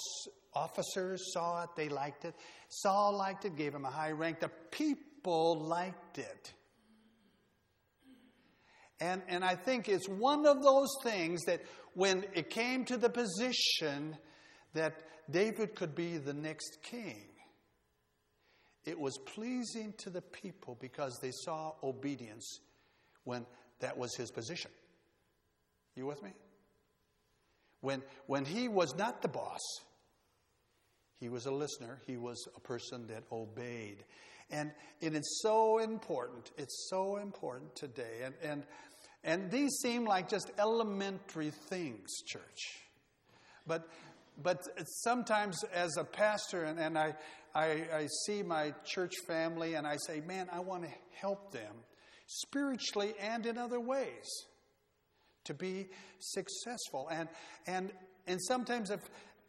officers 0.54 1.32
saw 1.32 1.62
it, 1.62 1.70
they 1.76 1.88
liked 1.88 2.24
it. 2.24 2.34
Saul 2.68 3.16
liked 3.16 3.44
it, 3.44 3.56
gave 3.56 3.74
him 3.74 3.84
a 3.84 3.90
high 3.90 4.12
rank. 4.12 4.40
The 4.40 4.50
people 4.70 5.60
liked 5.60 6.18
it. 6.18 6.52
And, 9.00 9.22
and 9.28 9.44
I 9.44 9.54
think 9.54 9.88
it's 9.88 10.08
one 10.08 10.44
of 10.46 10.62
those 10.62 10.88
things 11.02 11.42
that 11.46 11.62
when 11.94 12.24
it 12.34 12.50
came 12.50 12.84
to 12.86 12.96
the 12.96 13.08
position 13.08 14.16
that 14.74 14.94
David 15.30 15.74
could 15.76 15.94
be 15.94 16.18
the 16.18 16.32
next 16.32 16.78
king, 16.82 17.28
it 18.84 18.98
was 18.98 19.18
pleasing 19.18 19.94
to 19.98 20.10
the 20.10 20.22
people 20.22 20.76
because 20.80 21.18
they 21.20 21.30
saw 21.30 21.72
obedience 21.82 22.60
when 23.24 23.46
that 23.80 23.96
was 23.96 24.16
his 24.16 24.30
position. 24.30 24.70
You 25.94 26.06
with 26.06 26.22
me? 26.22 26.30
When, 27.80 28.02
when 28.26 28.44
he 28.44 28.68
was 28.68 28.94
not 28.96 29.22
the 29.22 29.28
boss, 29.28 29.60
he 31.20 31.28
was 31.28 31.46
a 31.46 31.50
listener, 31.50 32.00
he 32.06 32.16
was 32.16 32.48
a 32.56 32.60
person 32.60 33.06
that 33.08 33.24
obeyed. 33.32 34.04
And 34.50 34.72
it 35.00 35.14
is 35.14 35.40
so 35.42 35.78
important. 35.78 36.50
It's 36.56 36.88
so 36.90 37.16
important 37.16 37.74
today. 37.76 38.22
And, 38.24 38.34
and, 38.42 38.62
and 39.24 39.50
these 39.50 39.70
seem 39.82 40.04
like 40.04 40.28
just 40.28 40.50
elementary 40.58 41.52
things, 41.68 42.08
church. 42.26 42.80
But, 43.66 43.88
but 44.42 44.62
sometimes 45.02 45.62
as 45.74 45.96
a 45.96 46.04
pastor, 46.04 46.64
and, 46.64 46.78
and 46.78 46.96
I, 46.96 47.14
I, 47.54 47.66
I 47.92 48.06
see 48.24 48.42
my 48.42 48.72
church 48.84 49.12
family, 49.26 49.74
and 49.74 49.86
I 49.86 49.96
say, 50.06 50.20
man, 50.20 50.48
I 50.50 50.60
want 50.60 50.84
to 50.84 50.90
help 51.20 51.52
them 51.52 51.74
spiritually 52.26 53.14
and 53.20 53.44
in 53.46 53.58
other 53.58 53.80
ways 53.80 54.46
to 55.48 55.54
be 55.54 55.88
successful. 56.20 57.08
And, 57.10 57.28
and, 57.66 57.90
and 58.26 58.40
sometimes, 58.40 58.90
if, 58.90 59.00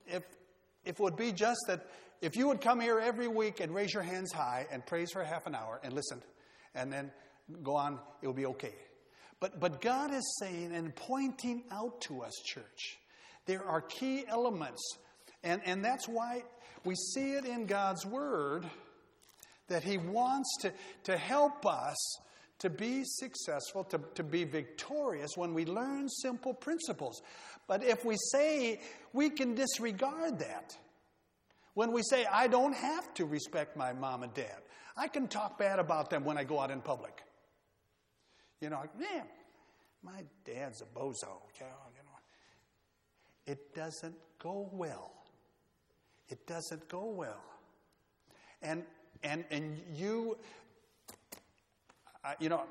if, 0.08 0.24
if 0.84 0.96
it 0.96 1.00
would 1.00 1.16
be 1.16 1.32
just 1.32 1.60
that 1.68 1.86
if 2.22 2.36
you 2.36 2.48
would 2.48 2.60
come 2.60 2.82
here 2.82 3.00
every 3.00 3.28
week 3.28 3.60
and 3.60 3.74
raise 3.74 3.94
your 3.94 4.04
hands 4.04 4.34
high 4.34 4.68
and 4.72 4.86
praise 4.86 5.12
for 5.12 5.24
half 5.24 5.46
an 5.46 5.56
hour 5.56 5.80
and 5.84 5.94
listen, 5.94 6.22
and 6.76 6.92
then 6.92 7.12
go 7.64 7.76
on, 7.76 8.00
it 8.22 8.28
will 8.28 8.34
be 8.34 8.46
okay. 8.48 8.74
But, 9.40 9.60
but 9.60 9.82
God 9.82 10.14
is 10.14 10.38
saying 10.42 10.74
and 10.74 10.94
pointing 10.96 11.64
out 11.72 12.02
to 12.02 12.22
us, 12.24 12.34
church, 12.46 12.98
there 13.46 13.64
are 13.64 13.82
key 13.82 14.26
elements. 14.28 14.82
And, 15.44 15.62
and 15.66 15.84
that's 15.84 16.08
why 16.08 16.44
we 16.84 16.96
see 16.96 17.34
it 17.34 17.46
in 17.46 17.66
God's 17.66 18.06
Word 18.06 18.66
that 19.70 19.84
He 19.84 19.98
wants 19.98 20.50
to, 20.62 20.74
to 21.06 21.18
help 21.18 21.66
us 21.66 22.18
to 22.60 22.70
be 22.70 23.04
successful, 23.06 23.84
to, 23.86 24.00
to 24.16 24.24
be 24.24 24.44
victorious 24.44 25.32
when 25.36 25.54
we 25.54 25.66
learn 25.66 26.10
simple 26.10 26.54
principles. 26.54 27.22
But 27.68 27.84
if 27.84 28.04
we 28.06 28.18
say 28.32 28.82
we 29.14 29.30
can 29.30 29.56
disregard 29.56 30.40
that, 30.40 30.76
when 31.74 31.92
we 31.92 32.02
say, 32.04 32.26
I 32.26 32.48
don't 32.48 32.74
have 32.74 33.14
to 33.16 33.26
respect 33.26 33.78
my 33.78 33.94
mom 33.94 34.24
and 34.24 34.34
dad, 34.34 34.58
I 34.98 35.08
can 35.08 35.28
talk 35.28 35.58
bad 35.58 35.80
about 35.80 36.10
them 36.10 36.26
when 36.26 36.38
I 36.38 36.44
go 36.44 36.60
out 36.60 36.72
in 36.72 36.82
public. 36.82 37.24
You 38.60 38.70
know, 38.70 38.80
like, 38.80 39.00
man, 39.00 39.26
my 40.04 40.24
dad's 40.44 40.82
a 40.82 40.86
bozo. 40.86 41.40
You 41.56 41.66
know, 42.04 42.20
it 43.46 43.74
doesn't 43.74 44.16
go 44.40 44.70
well. 44.74 45.14
It 46.28 46.46
doesn't 46.46 46.88
go 46.90 47.06
well. 47.06 47.44
And 48.62 48.84
and 49.24 49.46
and 49.50 49.82
you 49.94 50.38
you 52.40 52.50
know, 52.50 52.64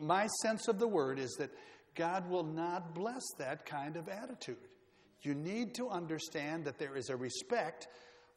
my 0.00 0.26
sense 0.42 0.68
of 0.68 0.78
the 0.78 0.88
word 0.88 1.18
is 1.18 1.34
that 1.38 1.50
God 1.94 2.28
will 2.28 2.44
not 2.44 2.94
bless 2.94 3.22
that 3.38 3.66
kind 3.66 3.96
of 3.96 4.08
attitude. 4.08 4.56
You 5.22 5.34
need 5.34 5.74
to 5.74 5.88
understand 5.88 6.64
that 6.64 6.78
there 6.78 6.96
is 6.96 7.08
a 7.08 7.16
respect 7.16 7.88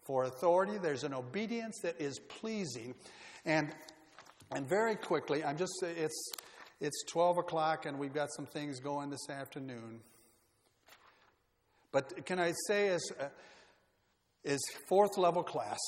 for 0.04 0.24
authority, 0.24 0.80
there's 0.80 1.04
an 1.04 1.14
obedience 1.14 1.80
that 1.84 2.02
is 2.02 2.20
pleasing. 2.20 2.96
And, 3.46 3.70
and 4.52 4.68
very 4.68 4.96
quickly, 4.96 5.44
I'm 5.44 5.58
just, 5.58 5.72
it's, 5.84 6.32
it's 6.80 7.04
12 7.12 7.38
o'clock 7.38 7.86
and 7.86 8.00
we've 8.00 8.14
got 8.14 8.30
some 8.36 8.48
things 8.48 8.80
going 8.80 9.12
this 9.12 9.30
afternoon. 9.30 10.00
But 11.92 12.26
can 12.26 12.40
I 12.40 12.54
say, 12.68 12.90
as, 12.90 13.04
uh, 13.20 13.26
is 14.44 14.60
fourth 14.90 15.18
level 15.18 15.44
class, 15.44 15.80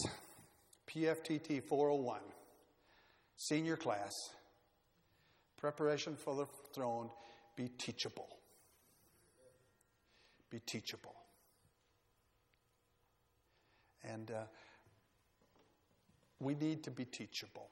PFTT 0.88 1.64
401, 1.68 2.20
senior 3.38 3.78
class, 3.78 4.12
preparation 5.64 6.18
for 6.18 6.36
the 6.36 6.46
throne, 6.74 7.10
be 7.56 7.70
teachable. 7.78 8.28
Be 10.50 10.60
teachable. 10.60 11.16
And 14.04 14.30
uh, 14.30 14.44
we 16.42 16.56
need 16.56 16.84
to 16.84 16.92
be 16.92 17.06
teachable. 17.06 17.70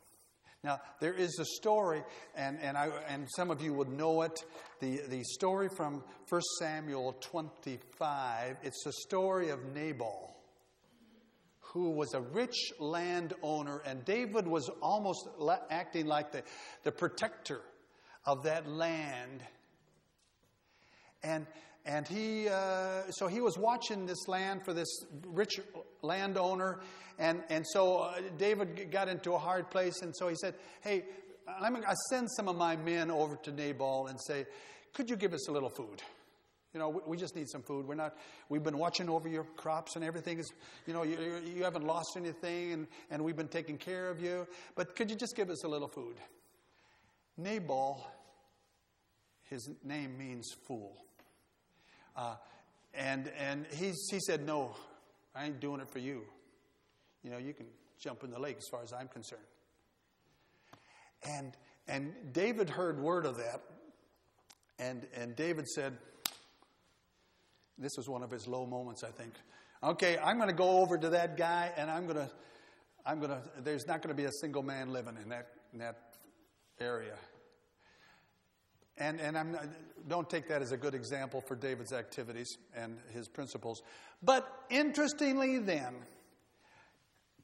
Now, 0.63 0.79
there 1.01 1.13
is 1.13 1.37
a 1.37 1.43
story, 1.43 2.01
and, 2.33 2.59
and, 2.61 2.77
I, 2.77 2.91
and 3.09 3.27
some 3.35 3.51
of 3.51 3.61
you 3.61 3.73
would 3.73 3.89
know 3.89 4.21
it 4.21 4.39
the, 4.79 5.01
the 5.09 5.23
story 5.25 5.67
from 5.67 6.01
1 6.29 6.41
Samuel 6.59 7.17
25. 7.19 8.55
It's 8.63 8.83
the 8.85 8.93
story 8.93 9.49
of 9.49 9.59
Nabal, 9.75 10.33
who 11.59 11.89
was 11.89 12.13
a 12.13 12.21
rich 12.21 12.71
landowner, 12.79 13.81
and 13.85 14.05
David 14.05 14.47
was 14.47 14.69
almost 14.81 15.27
acting 15.69 16.05
like 16.05 16.31
the, 16.31 16.43
the 16.83 16.91
protector 16.93 17.59
of 18.25 18.43
that 18.43 18.67
land. 18.67 19.43
and 21.23 21.45
and 21.85 22.07
he 22.07 22.47
uh, 22.47 23.09
so 23.09 23.27
he 23.27 23.41
was 23.41 23.57
watching 23.57 24.05
this 24.05 24.27
land 24.27 24.63
for 24.63 24.73
this 24.73 24.87
rich 25.27 25.59
landowner, 26.01 26.79
and 27.17 27.43
and 27.49 27.65
so 27.67 27.97
uh, 27.97 28.21
David 28.37 28.91
got 28.91 29.07
into 29.07 29.33
a 29.33 29.37
hard 29.39 29.69
place, 29.71 30.01
and 30.01 30.15
so 30.15 30.27
he 30.27 30.35
said, 30.35 30.53
"Hey, 30.81 31.05
I'm 31.59 31.73
going 31.73 31.83
to 31.83 31.95
send 32.09 32.29
some 32.31 32.47
of 32.47 32.55
my 32.55 32.75
men 32.75 33.09
over 33.09 33.35
to 33.37 33.51
Nabal 33.51 34.07
and 34.07 34.19
say, 34.21 34.45
could 34.93 35.09
you 35.09 35.15
give 35.15 35.33
us 35.33 35.47
a 35.49 35.51
little 35.51 35.69
food?" 35.69 36.01
You 36.73 36.79
know, 36.79 36.89
we, 36.89 37.01
we 37.05 37.17
just 37.17 37.35
need 37.35 37.49
some 37.49 37.63
food. 37.63 37.87
We're 37.87 37.95
not. 37.95 38.15
We've 38.47 38.63
been 38.63 38.77
watching 38.77 39.09
over 39.09 39.27
your 39.27 39.43
crops 39.55 39.95
and 39.95 40.05
everything 40.05 40.37
is. 40.37 40.53
You 40.85 40.93
know, 40.93 41.03
you, 41.03 41.17
you 41.43 41.63
haven't 41.63 41.85
lost 41.85 42.15
anything, 42.15 42.73
and, 42.73 42.87
and 43.09 43.23
we've 43.23 43.35
been 43.35 43.47
taking 43.47 43.77
care 43.77 44.09
of 44.09 44.21
you. 44.21 44.47
But 44.75 44.95
could 44.95 45.09
you 45.09 45.15
just 45.15 45.35
give 45.35 45.49
us 45.49 45.63
a 45.63 45.67
little 45.67 45.89
food? 45.89 46.17
Nabal, 47.43 48.05
his 49.49 49.69
name 49.83 50.17
means 50.17 50.49
fool. 50.67 50.97
Uh, 52.15 52.35
and 52.93 53.31
and 53.37 53.65
he, 53.71 53.93
he 54.09 54.19
said, 54.19 54.45
No, 54.45 54.75
I 55.35 55.45
ain't 55.45 55.59
doing 55.59 55.81
it 55.81 55.89
for 55.89 55.99
you. 55.99 56.23
You 57.23 57.31
know, 57.31 57.37
you 57.37 57.53
can 57.53 57.67
jump 57.99 58.23
in 58.23 58.31
the 58.31 58.39
lake 58.39 58.57
as 58.57 58.67
far 58.67 58.81
as 58.83 58.93
I'm 58.93 59.07
concerned. 59.07 59.41
And, 61.23 61.55
and 61.87 62.13
David 62.33 62.69
heard 62.69 62.99
word 62.99 63.25
of 63.25 63.37
that. 63.37 63.61
And, 64.79 65.05
and 65.15 65.35
David 65.35 65.67
said, 65.67 65.97
This 67.77 67.91
was 67.97 68.09
one 68.09 68.23
of 68.23 68.31
his 68.31 68.47
low 68.47 68.65
moments, 68.65 69.03
I 69.03 69.11
think. 69.11 69.33
Okay, 69.83 70.17
I'm 70.17 70.37
going 70.37 70.49
to 70.49 70.55
go 70.55 70.81
over 70.81 70.97
to 70.97 71.09
that 71.09 71.37
guy 71.37 71.71
and 71.75 71.89
I'm 71.89 72.05
going 72.05 72.17
to, 72.17 72.29
I'm 73.05 73.19
going 73.19 73.31
to, 73.31 73.41
there's 73.63 73.87
not 73.87 74.01
going 74.01 74.15
to 74.15 74.21
be 74.21 74.27
a 74.27 74.31
single 74.41 74.63
man 74.63 74.91
living 74.91 75.17
in 75.21 75.29
that, 75.29 75.47
in 75.73 75.79
that 75.79 75.97
area. 76.79 77.15
And, 78.97 79.19
and 79.19 79.37
I'm 79.37 79.57
don't 80.07 80.29
take 80.29 80.47
that 80.47 80.61
as 80.61 80.71
a 80.71 80.77
good 80.77 80.95
example 80.95 81.41
for 81.41 81.55
David's 81.55 81.93
activities 81.93 82.57
and 82.75 82.97
his 83.13 83.27
principles. 83.27 83.81
But 84.21 84.47
interestingly, 84.69 85.59
then, 85.59 85.95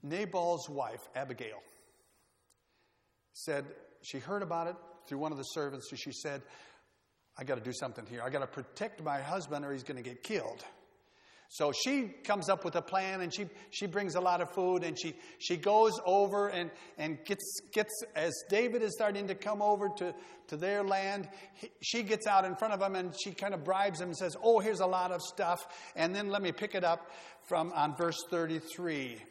Nabal's 0.03 0.69
wife, 0.69 1.07
Abigail, 1.15 1.61
said 3.33 3.65
she 4.01 4.19
heard 4.19 4.41
about 4.41 4.67
it 4.67 4.75
through 5.07 5.19
one 5.19 5.31
of 5.31 5.37
the 5.37 5.43
servants. 5.43 5.89
So 5.89 5.95
she 5.95 6.11
said, 6.11 6.41
I 7.37 7.43
got 7.43 7.55
to 7.55 7.63
do 7.63 7.73
something 7.73 8.05
here. 8.05 8.21
I 8.23 8.29
got 8.29 8.39
to 8.39 8.47
protect 8.47 9.03
my 9.03 9.21
husband 9.21 9.65
or 9.65 9.71
he's 9.71 9.83
going 9.83 10.01
to 10.01 10.07
get 10.07 10.23
killed. 10.23 10.63
So 11.49 11.71
she 11.71 12.09
comes 12.23 12.49
up 12.49 12.65
with 12.65 12.75
a 12.75 12.81
plan 12.81 13.21
and 13.21 13.33
she, 13.33 13.47
she 13.71 13.85
brings 13.85 14.15
a 14.15 14.21
lot 14.21 14.41
of 14.41 14.51
food 14.53 14.83
and 14.83 14.99
she, 14.99 15.15
she 15.39 15.55
goes 15.55 15.93
over 16.05 16.49
and, 16.49 16.69
and 16.97 17.23
gets, 17.23 17.61
gets, 17.71 17.93
as 18.15 18.33
David 18.49 18.81
is 18.83 18.93
starting 18.93 19.27
to 19.27 19.35
come 19.35 19.61
over 19.61 19.89
to, 19.97 20.13
to 20.47 20.57
their 20.57 20.83
land, 20.83 21.29
he, 21.53 21.69
she 21.81 22.03
gets 22.03 22.27
out 22.27 22.43
in 22.43 22.55
front 22.55 22.73
of 22.73 22.81
him 22.81 22.95
and 22.95 23.13
she 23.17 23.31
kind 23.31 23.53
of 23.53 23.63
bribes 23.63 24.01
him 24.01 24.09
and 24.09 24.17
says, 24.17 24.35
Oh, 24.43 24.59
here's 24.59 24.81
a 24.81 24.85
lot 24.85 25.11
of 25.11 25.21
stuff. 25.21 25.65
And 25.95 26.13
then 26.13 26.29
let 26.29 26.41
me 26.41 26.51
pick 26.51 26.75
it 26.75 26.83
up 26.83 27.09
from 27.47 27.71
on 27.73 27.95
verse 27.95 28.17
33. 28.29 29.21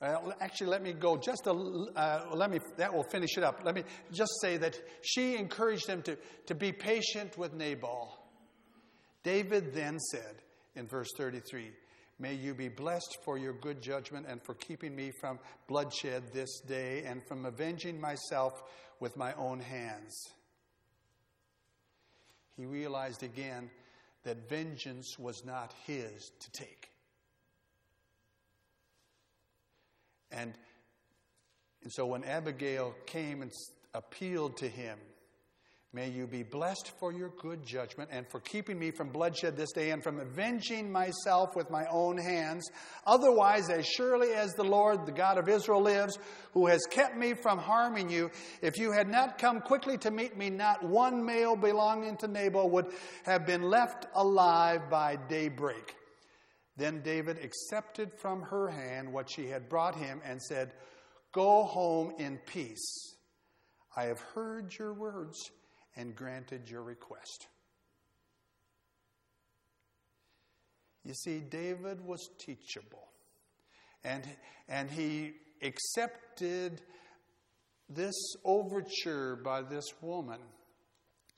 Uh, 0.00 0.30
actually, 0.40 0.68
let 0.68 0.82
me 0.82 0.92
go 0.92 1.16
just 1.16 1.46
a, 1.46 1.50
uh, 1.50 2.30
let 2.32 2.50
me, 2.50 2.60
that 2.76 2.94
will 2.94 3.02
finish 3.02 3.36
it 3.36 3.42
up. 3.42 3.60
Let 3.64 3.74
me 3.74 3.82
just 4.12 4.30
say 4.40 4.56
that 4.56 4.78
she 5.02 5.36
encouraged 5.36 5.86
him 5.86 6.02
to, 6.02 6.16
to 6.46 6.54
be 6.54 6.72
patient 6.72 7.36
with 7.36 7.52
Nabal. 7.52 8.17
David 9.28 9.74
then 9.74 9.98
said 10.00 10.36
in 10.74 10.86
verse 10.86 11.08
33 11.18 11.70
May 12.18 12.32
you 12.32 12.54
be 12.54 12.70
blessed 12.70 13.18
for 13.26 13.36
your 13.36 13.52
good 13.52 13.82
judgment 13.82 14.24
and 14.26 14.42
for 14.42 14.54
keeping 14.54 14.96
me 14.96 15.12
from 15.20 15.38
bloodshed 15.66 16.32
this 16.32 16.60
day 16.60 17.02
and 17.04 17.20
from 17.28 17.44
avenging 17.44 18.00
myself 18.00 18.54
with 19.00 19.18
my 19.18 19.34
own 19.34 19.60
hands. 19.60 20.14
He 22.56 22.64
realized 22.64 23.22
again 23.22 23.68
that 24.24 24.48
vengeance 24.48 25.18
was 25.18 25.44
not 25.44 25.74
his 25.86 26.32
to 26.40 26.50
take. 26.50 26.88
And, 30.32 30.54
and 31.82 31.92
so 31.92 32.06
when 32.06 32.24
Abigail 32.24 32.94
came 33.04 33.42
and 33.42 33.52
appealed 33.92 34.56
to 34.56 34.68
him, 34.68 34.98
May 35.94 36.10
you 36.10 36.26
be 36.26 36.42
blessed 36.42 36.92
for 37.00 37.12
your 37.14 37.30
good 37.40 37.64
judgment 37.64 38.10
and 38.12 38.28
for 38.28 38.40
keeping 38.40 38.78
me 38.78 38.90
from 38.90 39.08
bloodshed 39.08 39.56
this 39.56 39.72
day 39.72 39.90
and 39.90 40.02
from 40.02 40.20
avenging 40.20 40.92
myself 40.92 41.56
with 41.56 41.70
my 41.70 41.86
own 41.90 42.18
hands. 42.18 42.68
Otherwise, 43.06 43.70
as 43.70 43.86
surely 43.86 44.34
as 44.34 44.52
the 44.52 44.64
Lord, 44.64 45.06
the 45.06 45.12
God 45.12 45.38
of 45.38 45.48
Israel, 45.48 45.80
lives, 45.80 46.18
who 46.52 46.66
has 46.66 46.82
kept 46.90 47.16
me 47.16 47.32
from 47.32 47.58
harming 47.58 48.10
you, 48.10 48.30
if 48.60 48.76
you 48.76 48.92
had 48.92 49.08
not 49.08 49.38
come 49.38 49.62
quickly 49.62 49.96
to 49.98 50.10
meet 50.10 50.36
me, 50.36 50.50
not 50.50 50.84
one 50.84 51.24
male 51.24 51.56
belonging 51.56 52.18
to 52.18 52.28
Nabal 52.28 52.68
would 52.68 52.92
have 53.24 53.46
been 53.46 53.62
left 53.62 54.06
alive 54.14 54.90
by 54.90 55.16
daybreak. 55.16 55.96
Then 56.76 57.00
David 57.00 57.38
accepted 57.42 58.12
from 58.12 58.42
her 58.42 58.68
hand 58.68 59.10
what 59.10 59.30
she 59.30 59.48
had 59.48 59.70
brought 59.70 59.96
him 59.96 60.20
and 60.22 60.40
said, 60.42 60.72
Go 61.32 61.64
home 61.64 62.12
in 62.18 62.36
peace. 62.44 63.14
I 63.96 64.04
have 64.04 64.20
heard 64.20 64.72
your 64.78 64.92
words 64.92 65.50
and 65.98 66.16
granted 66.16 66.70
your 66.70 66.82
request. 66.82 67.48
You 71.04 71.12
see, 71.12 71.40
David 71.40 72.00
was 72.04 72.30
teachable. 72.38 73.08
And, 74.04 74.24
and 74.68 74.90
he 74.90 75.32
accepted 75.62 76.80
this 77.90 78.14
overture 78.44 79.36
by 79.36 79.62
this 79.62 79.86
woman, 80.00 80.38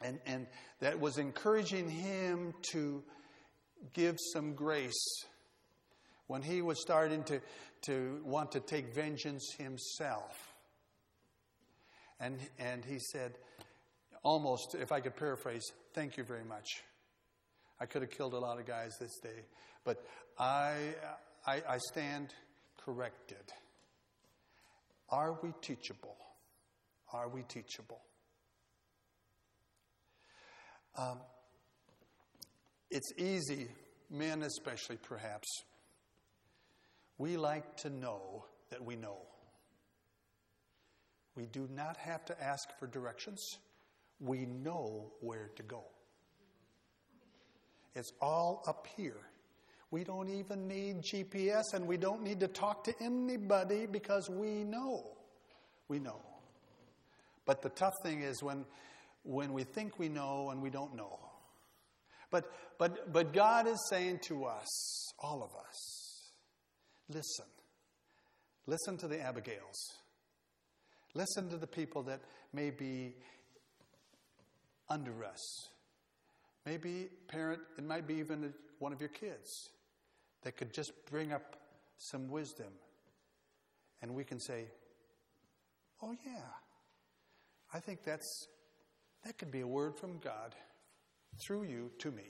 and, 0.02 0.18
and 0.26 0.46
that 0.80 1.00
was 1.00 1.18
encouraging 1.18 1.88
him 1.88 2.52
to 2.72 3.02
give 3.94 4.16
some 4.32 4.54
grace 4.54 5.24
when 6.26 6.42
he 6.42 6.60
was 6.60 6.80
starting 6.80 7.22
to, 7.24 7.40
to 7.82 8.20
want 8.24 8.52
to 8.52 8.60
take 8.60 8.94
vengeance 8.94 9.54
himself. 9.58 10.52
And, 12.18 12.38
and 12.58 12.84
he 12.84 12.98
said, 12.98 13.38
almost, 14.22 14.74
if 14.74 14.92
I 14.92 15.00
could 15.00 15.16
paraphrase, 15.16 15.72
thank 15.94 16.16
you 16.16 16.24
very 16.24 16.44
much. 16.44 16.82
I 17.80 17.86
could 17.86 18.02
have 18.02 18.10
killed 18.10 18.34
a 18.34 18.38
lot 18.38 18.58
of 18.58 18.66
guys 18.66 18.92
this 19.00 19.18
day, 19.22 19.44
but 19.84 20.04
I, 20.38 20.94
I, 21.46 21.62
I 21.68 21.78
stand 21.90 22.34
corrected. 22.84 23.52
Are 25.08 25.38
we 25.42 25.52
teachable? 25.62 26.16
Are 27.12 27.28
we 27.28 27.42
teachable? 27.42 28.00
Um, 30.96 31.18
it's 32.90 33.12
easy, 33.16 33.68
men 34.10 34.42
especially 34.42 34.96
perhaps. 34.96 35.48
We 37.18 37.36
like 37.36 37.76
to 37.78 37.90
know 37.90 38.44
that 38.70 38.84
we 38.84 38.96
know. 38.96 39.18
We 41.34 41.46
do 41.46 41.68
not 41.72 41.96
have 41.96 42.24
to 42.26 42.42
ask 42.42 42.68
for 42.78 42.86
directions 42.86 43.40
we 44.20 44.46
know 44.46 45.12
where 45.20 45.50
to 45.56 45.62
go. 45.62 45.82
It's 47.94 48.12
all 48.20 48.62
up 48.66 48.86
here. 48.96 49.16
We 49.90 50.04
don't 50.04 50.28
even 50.28 50.68
need 50.68 51.02
GPS 51.02 51.74
and 51.74 51.86
we 51.86 51.96
don't 51.96 52.22
need 52.22 52.40
to 52.40 52.48
talk 52.48 52.84
to 52.84 52.94
anybody 53.00 53.86
because 53.86 54.30
we 54.30 54.62
know. 54.62 55.04
We 55.88 55.98
know. 55.98 56.20
But 57.44 57.62
the 57.62 57.70
tough 57.70 57.94
thing 58.04 58.22
is 58.22 58.42
when, 58.42 58.64
when 59.24 59.52
we 59.52 59.64
think 59.64 59.98
we 59.98 60.08
know 60.08 60.50
and 60.50 60.62
we 60.62 60.70
don't 60.70 60.94
know. 60.94 61.18
But, 62.30 62.52
but, 62.78 63.12
but 63.12 63.32
God 63.32 63.66
is 63.66 63.84
saying 63.90 64.20
to 64.28 64.44
us, 64.44 65.12
all 65.18 65.42
of 65.42 65.50
us, 65.66 66.30
listen. 67.08 67.46
Listen 68.66 68.96
to 68.98 69.08
the 69.08 69.20
Abigails. 69.20 69.96
Listen 71.14 71.48
to 71.50 71.56
the 71.56 71.66
people 71.66 72.04
that 72.04 72.20
may 72.52 72.70
be 72.70 73.16
under 74.90 75.24
us. 75.24 75.68
Maybe, 76.66 77.08
parent, 77.28 77.60
it 77.78 77.84
might 77.84 78.06
be 78.06 78.14
even 78.14 78.52
one 78.80 78.92
of 78.92 79.00
your 79.00 79.08
kids 79.08 79.70
that 80.42 80.56
could 80.56 80.74
just 80.74 80.92
bring 81.10 81.32
up 81.32 81.56
some 81.96 82.28
wisdom. 82.28 82.72
And 84.02 84.14
we 84.14 84.24
can 84.24 84.40
say, 84.40 84.64
oh, 86.02 86.14
yeah, 86.26 86.42
I 87.72 87.78
think 87.78 88.04
that's, 88.04 88.48
that 89.24 89.38
could 89.38 89.50
be 89.50 89.60
a 89.60 89.66
word 89.66 89.96
from 89.96 90.18
God 90.18 90.54
through 91.38 91.64
you 91.64 91.90
to 91.98 92.10
me. 92.10 92.24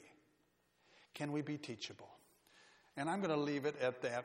Can 1.15 1.33
we 1.33 1.43
be 1.43 1.57
teachable? 1.57 2.11
And 2.97 3.09
I'm 3.09 3.21
going 3.21 3.31
to 3.31 3.37
leave 3.37 3.65
it 3.65 3.77
at 3.81 4.03
that. 4.03 4.25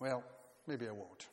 Well, 0.00 0.22
maybe 0.66 0.86
I 0.86 0.92
won't. 0.92 1.26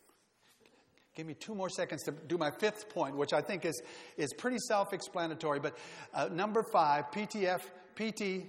Give 1.16 1.26
me 1.26 1.34
two 1.34 1.56
more 1.56 1.70
seconds 1.70 2.04
to 2.04 2.12
do 2.12 2.38
my 2.38 2.52
fifth 2.52 2.90
point, 2.90 3.16
which 3.16 3.32
I 3.32 3.40
think 3.42 3.64
is, 3.64 3.82
is 4.18 4.34
pretty 4.34 4.58
self 4.60 4.92
explanatory. 4.92 5.60
But 5.62 5.78
uh, 6.14 6.28
number 6.28 6.62
five, 6.62 7.10
PTF, 7.12 7.62
PT, 7.96 8.46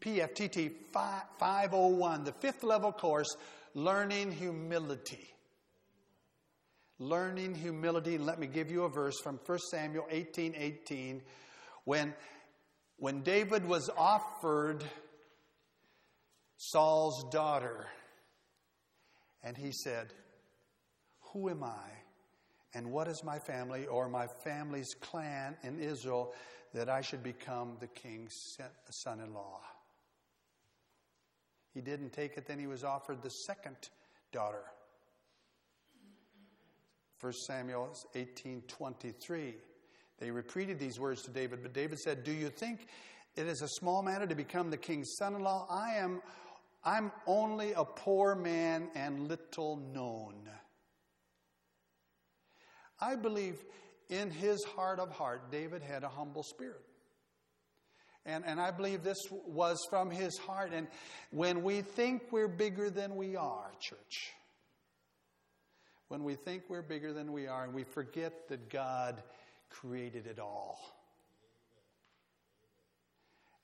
PFTT 0.00 0.72
501, 0.92 2.24
the 2.24 2.32
fifth 2.32 2.62
level 2.62 2.90
course, 2.90 3.36
Learning 3.74 4.32
Humility. 4.32 5.28
Learning 6.98 7.54
humility. 7.54 8.16
Let 8.16 8.38
me 8.38 8.46
give 8.46 8.70
you 8.70 8.84
a 8.84 8.88
verse 8.88 9.20
from 9.22 9.38
1 9.44 9.58
Samuel 9.70 10.06
18 10.10 10.54
18, 10.56 11.20
When, 11.84 12.14
when 12.96 13.20
David 13.20 13.66
was 13.66 13.90
offered 13.98 14.82
Saul's 16.56 17.26
daughter, 17.30 17.86
and 19.42 19.58
he 19.58 19.72
said, 19.72 20.14
Who 21.32 21.50
am 21.50 21.62
I? 21.62 22.05
And 22.76 22.92
what 22.92 23.08
is 23.08 23.24
my 23.24 23.38
family 23.38 23.86
or 23.86 24.06
my 24.06 24.26
family's 24.26 24.94
clan 25.00 25.56
in 25.62 25.80
Israel 25.80 26.34
that 26.74 26.90
I 26.90 27.00
should 27.00 27.22
become 27.22 27.78
the 27.80 27.86
king's 27.86 28.58
son 28.90 29.20
in 29.20 29.32
law? 29.32 29.62
He 31.72 31.80
didn't 31.80 32.12
take 32.12 32.36
it, 32.36 32.44
then 32.46 32.58
he 32.58 32.66
was 32.66 32.84
offered 32.84 33.22
the 33.22 33.30
second 33.30 33.76
daughter. 34.30 34.62
1 37.18 37.32
Samuel 37.46 37.96
18:23. 38.14 39.54
They 40.18 40.30
repeated 40.30 40.78
these 40.78 41.00
words 41.00 41.22
to 41.22 41.30
David, 41.30 41.62
but 41.62 41.72
David 41.72 41.98
said, 41.98 42.24
"Do 42.24 42.32
you 42.32 42.50
think 42.50 42.88
it 43.36 43.46
is 43.46 43.62
a 43.62 43.68
small 43.68 44.02
matter 44.02 44.26
to 44.26 44.34
become 44.34 44.68
the 44.68 44.76
king's 44.76 45.16
son-in-law? 45.16 45.66
I 45.70 45.94
am 45.94 46.22
I'm 46.84 47.10
only 47.26 47.72
a 47.72 47.86
poor 47.86 48.34
man 48.34 48.90
and 48.94 49.28
little 49.28 49.76
known." 49.76 50.50
I 53.00 53.16
believe 53.16 53.62
in 54.08 54.30
his 54.30 54.64
heart 54.64 54.98
of 54.98 55.10
heart, 55.10 55.50
David 55.50 55.82
had 55.82 56.04
a 56.04 56.08
humble 56.08 56.42
spirit. 56.42 56.82
And, 58.24 58.44
and 58.44 58.60
I 58.60 58.72
believe 58.72 59.04
this 59.04 59.22
was 59.30 59.78
from 59.88 60.10
his 60.10 60.36
heart. 60.36 60.72
And 60.72 60.88
when 61.30 61.62
we 61.62 61.82
think 61.82 62.22
we're 62.32 62.48
bigger 62.48 62.90
than 62.90 63.14
we 63.14 63.36
are, 63.36 63.70
church, 63.80 64.32
when 66.08 66.24
we 66.24 66.34
think 66.34 66.64
we're 66.68 66.82
bigger 66.82 67.12
than 67.12 67.32
we 67.32 67.46
are 67.46 67.64
and 67.64 67.72
we 67.72 67.84
forget 67.84 68.48
that 68.48 68.68
God 68.68 69.22
created 69.70 70.26
it 70.26 70.38
all. 70.38 70.78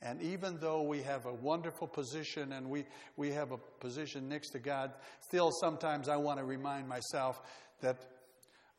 And 0.01 0.21
even 0.21 0.59
though 0.59 0.83
we 0.83 1.03
have 1.03 1.27
a 1.27 1.33
wonderful 1.33 1.87
position 1.87 2.53
and 2.53 2.69
we, 2.69 2.85
we 3.17 3.31
have 3.31 3.53
a 3.53 3.59
position 3.79 4.29
next 4.29 4.51
to 4.51 4.59
God, 4.59 4.93
still 5.21 5.51
sometimes 5.53 6.09
I 6.09 6.17
want 6.17 6.39
to 6.39 6.45
remind 6.45 6.89
myself 6.89 7.41
that 7.81 8.12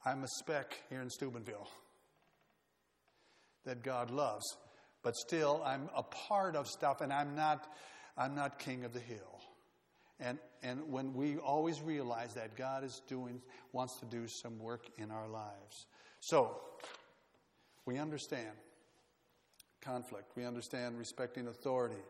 I'm 0.06 0.24
a 0.24 0.28
speck 0.28 0.82
here 0.90 1.02
in 1.02 1.10
Steubenville 1.10 1.70
that 3.66 3.84
God 3.84 4.12
loves. 4.12 4.58
But 5.02 5.16
still, 5.16 5.62
I'm 5.66 5.90
a 5.96 6.04
part 6.04 6.56
of 6.56 6.68
stuff 6.68 7.02
and 7.02 7.12
I'm 7.12 7.36
not, 7.36 7.68
I'm 8.18 8.36
not 8.36 8.60
king 8.60 8.84
of 8.86 8.94
the 8.94 9.00
hill. 9.00 9.42
And, 10.20 10.38
and 10.62 10.92
when 10.92 11.14
we 11.14 11.38
always 11.38 11.82
realize 11.82 12.34
that 12.36 12.56
God 12.56 12.84
is 12.84 13.02
doing, 13.08 13.42
wants 13.72 14.00
to 14.00 14.06
do 14.06 14.28
some 14.28 14.60
work 14.60 14.88
in 14.98 15.12
our 15.12 15.28
lives. 15.28 15.88
So, 16.20 16.58
we 17.86 17.98
understand 17.98 18.52
conflict. 19.82 20.32
We 20.38 20.46
understand 20.46 20.98
respecting 20.98 21.48
authority. 21.48 22.02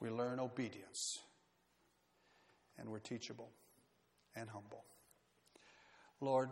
We 0.00 0.08
learn 0.10 0.40
obedience. 0.40 1.18
And 2.78 2.88
we're 2.88 3.00
teachable 3.00 3.50
and 4.34 4.48
humble. 4.48 4.84
Lord, 6.20 6.48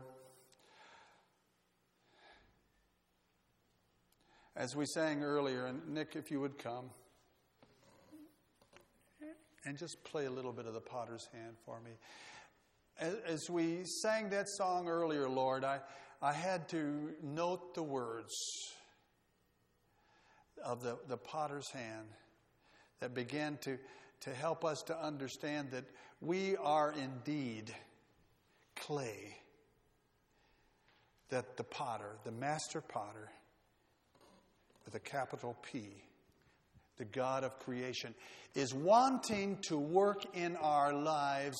as 4.56 4.76
we 4.76 4.84
sang 4.86 5.22
earlier, 5.22 5.66
and 5.66 5.88
Nick, 5.88 6.14
if 6.14 6.30
you 6.30 6.40
would 6.40 6.58
come 6.58 6.90
and 9.64 9.78
just 9.78 10.02
play 10.04 10.26
a 10.26 10.30
little 10.30 10.52
bit 10.52 10.66
of 10.66 10.74
the 10.74 10.80
potter's 10.80 11.28
hand 11.32 11.56
for 11.64 11.80
me. 11.80 11.92
As, 13.26 13.48
we 13.48 13.84
sang 13.84 14.30
that 14.30 14.48
song 14.48 14.88
earlier, 14.88 15.28
Lord, 15.28 15.64
I, 15.64 15.80
I 16.20 16.32
had 16.32 16.68
to 16.70 17.10
note 17.22 17.74
the 17.74 17.82
words 17.82 18.34
of 20.64 20.82
the, 20.82 20.98
the 21.08 21.16
potter's 21.16 21.68
hand 21.70 22.06
that 23.00 23.14
began 23.14 23.56
to, 23.62 23.78
to 24.20 24.34
help 24.34 24.64
us 24.64 24.82
to 24.82 25.00
understand 25.00 25.70
that 25.70 25.84
we 26.20 26.56
are 26.56 26.92
indeed 26.92 27.74
clay. 28.76 29.36
That 31.30 31.56
the 31.56 31.64
potter, 31.64 32.18
the 32.24 32.30
master 32.30 32.80
potter, 32.80 33.30
with 34.84 34.94
a 34.94 35.00
capital 35.00 35.56
P, 35.62 35.88
the 36.96 37.04
God 37.04 37.44
of 37.44 37.58
creation, 37.58 38.14
is 38.54 38.74
wanting 38.74 39.58
to 39.68 39.78
work 39.78 40.24
in 40.34 40.56
our 40.56 40.92
lives 40.92 41.56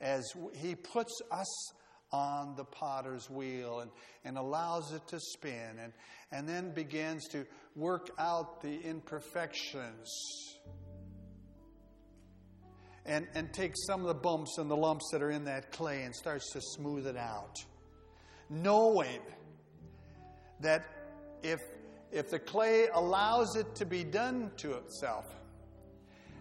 as 0.00 0.24
He 0.54 0.74
puts 0.74 1.20
us 1.30 1.72
on 2.12 2.54
the 2.56 2.64
potter's 2.64 3.30
wheel 3.30 3.80
and, 3.80 3.90
and 4.24 4.36
allows 4.36 4.92
it 4.92 5.06
to 5.08 5.18
spin 5.18 5.78
and, 5.82 5.92
and 6.30 6.48
then 6.48 6.70
begins 6.72 7.26
to 7.28 7.46
work 7.74 8.10
out 8.18 8.60
the 8.60 8.80
imperfections 8.82 10.08
and, 13.06 13.26
and 13.34 13.52
takes 13.52 13.84
some 13.86 14.02
of 14.02 14.06
the 14.06 14.14
bumps 14.14 14.58
and 14.58 14.70
the 14.70 14.76
lumps 14.76 15.08
that 15.12 15.22
are 15.22 15.30
in 15.30 15.44
that 15.44 15.72
clay 15.72 16.02
and 16.02 16.14
starts 16.14 16.52
to 16.52 16.60
smooth 16.60 17.06
it 17.06 17.16
out. 17.16 17.56
Knowing 18.50 19.20
that 20.60 20.84
if 21.42 21.58
if 22.12 22.28
the 22.30 22.38
clay 22.38 22.88
allows 22.92 23.56
it 23.56 23.74
to 23.76 23.86
be 23.86 24.04
done 24.04 24.50
to 24.58 24.74
itself, 24.74 25.24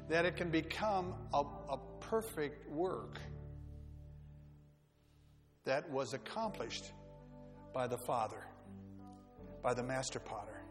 that 0.09 0.25
it 0.25 0.35
can 0.35 0.49
become 0.49 1.15
a, 1.33 1.43
a 1.69 1.79
perfect 2.01 2.69
work 2.69 3.19
that 5.63 5.89
was 5.89 6.13
accomplished 6.13 6.91
by 7.73 7.87
the 7.87 7.97
Father, 8.05 8.45
by 9.63 9.73
the 9.73 9.83
Master 9.83 10.19
Potter. 10.19 10.61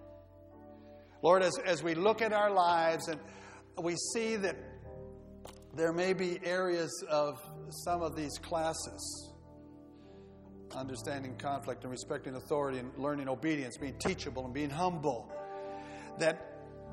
Lord, 1.23 1.43
as, 1.43 1.57
as 1.65 1.83
we 1.83 1.95
look 1.95 2.21
at 2.21 2.33
our 2.33 2.51
lives 2.51 3.09
and 3.09 3.19
we 3.83 3.97
see 4.13 4.37
that 4.37 4.57
there 5.75 5.93
may 5.93 6.13
be 6.13 6.39
areas 6.45 6.91
of 7.09 7.39
some 7.85 8.03
of 8.03 8.17
these 8.17 8.37
classes 8.39 9.30
understanding 10.75 11.37
conflict 11.37 11.83
and 11.85 11.91
respecting 11.91 12.35
authority 12.37 12.79
and 12.79 12.91
learning 12.97 13.29
obedience, 13.29 13.77
being 13.77 13.99
teachable 13.99 14.45
and 14.45 14.55
being 14.55 14.71
humble, 14.71 15.31
that 16.19 16.51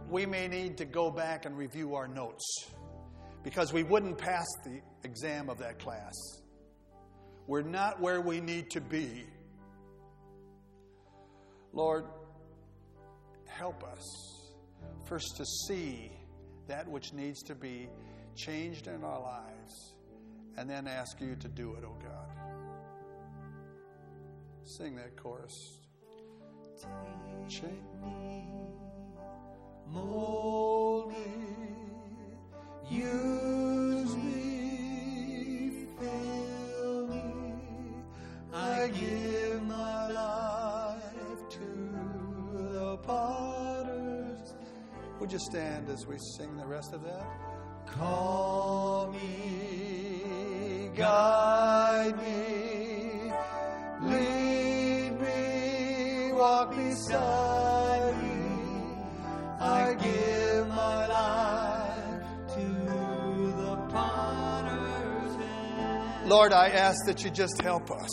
we 0.09 0.25
may 0.25 0.47
need 0.47 0.77
to 0.77 0.85
go 0.85 1.11
back 1.11 1.45
and 1.45 1.57
review 1.57 1.95
our 1.95 2.07
notes 2.07 2.67
because 3.43 3.73
we 3.73 3.83
wouldn't 3.83 4.17
pass 4.17 4.45
the 4.65 4.81
exam 5.03 5.49
of 5.49 5.57
that 5.59 5.79
class. 5.79 6.13
We're 7.45 7.61
not 7.61 8.01
where 8.01 8.21
we 8.21 8.41
need 8.41 8.69
to 8.71 8.81
be. 8.81 9.25
Lord, 11.73 12.05
help 13.45 13.83
us 13.83 14.03
first 15.05 15.37
to 15.37 15.45
see 15.45 16.11
that 16.67 16.87
which 16.87 17.13
needs 17.13 17.41
to 17.43 17.55
be 17.55 17.87
changed 18.35 18.87
in 18.87 19.03
our 19.03 19.21
lives 19.21 19.93
and 20.57 20.69
then 20.69 20.87
ask 20.87 21.21
you 21.21 21.35
to 21.35 21.47
do 21.47 21.75
it, 21.75 21.83
oh 21.85 21.97
God. 22.01 22.66
Sing 24.69 24.97
that 24.97 25.15
chorus. 25.15 25.79
Take 27.47 27.63
me, 28.03 28.45
mold 29.87 31.13
me, 31.13 31.25
use 32.89 34.15
me, 34.17 35.87
fill 35.97 37.07
me. 37.07 37.23
I 38.53 38.89
give 38.89 39.63
my 39.63 40.11
life 40.11 41.49
to 41.49 41.67
the 42.73 42.97
potter's. 42.97 44.53
Would 45.21 45.31
you 45.31 45.39
stand 45.39 45.89
as 45.89 46.05
we 46.05 46.17
sing 46.35 46.57
the 46.57 46.65
rest 46.65 46.91
of 46.93 47.05
that? 47.05 47.25
Call 47.87 49.13
me, 49.13 50.91
guide 50.93 52.17
me, 52.17 52.56
Lord, 66.27 66.51
I 66.51 66.67
ask 66.69 67.05
that 67.05 67.23
you 67.23 67.31
just 67.31 67.61
help 67.61 67.89
us. 67.89 68.09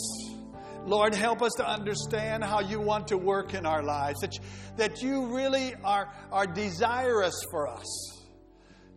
Lord, 0.85 1.13
help 1.13 1.41
us 1.41 1.51
to 1.57 1.67
understand 1.67 2.43
how 2.43 2.61
you 2.61 2.79
want 2.79 3.09
to 3.09 3.17
work 3.17 3.53
in 3.53 3.65
our 3.65 3.83
lives, 3.83 4.21
that, 4.21 4.39
that 4.77 5.01
you 5.01 5.35
really 5.35 5.75
are, 5.83 6.13
are 6.31 6.47
desirous 6.47 7.35
for 7.51 7.67
us 7.67 8.15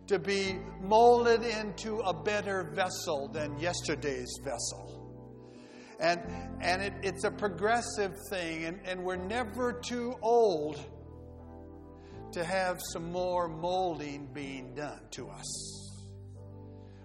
to 0.07 0.19
be 0.19 0.57
molded 0.81 1.43
into 1.43 1.97
a 1.97 2.13
better 2.23 2.71
vessel 2.73 3.27
than 3.33 3.59
yesterday's 3.59 4.33
vessel. 4.43 4.98
And, 5.99 6.21
and 6.61 6.81
it, 6.81 6.93
it's 7.03 7.25
a 7.25 7.31
progressive 7.31 8.13
thing, 8.29 8.65
and, 8.65 8.79
and 8.85 9.03
we're 9.03 9.17
never 9.17 9.73
too 9.73 10.15
old 10.21 10.79
to 12.31 12.43
have 12.43 12.79
some 12.93 13.11
more 13.11 13.47
molding 13.47 14.27
being 14.33 14.73
done 14.75 15.01
to 15.11 15.27
us. 15.29 15.89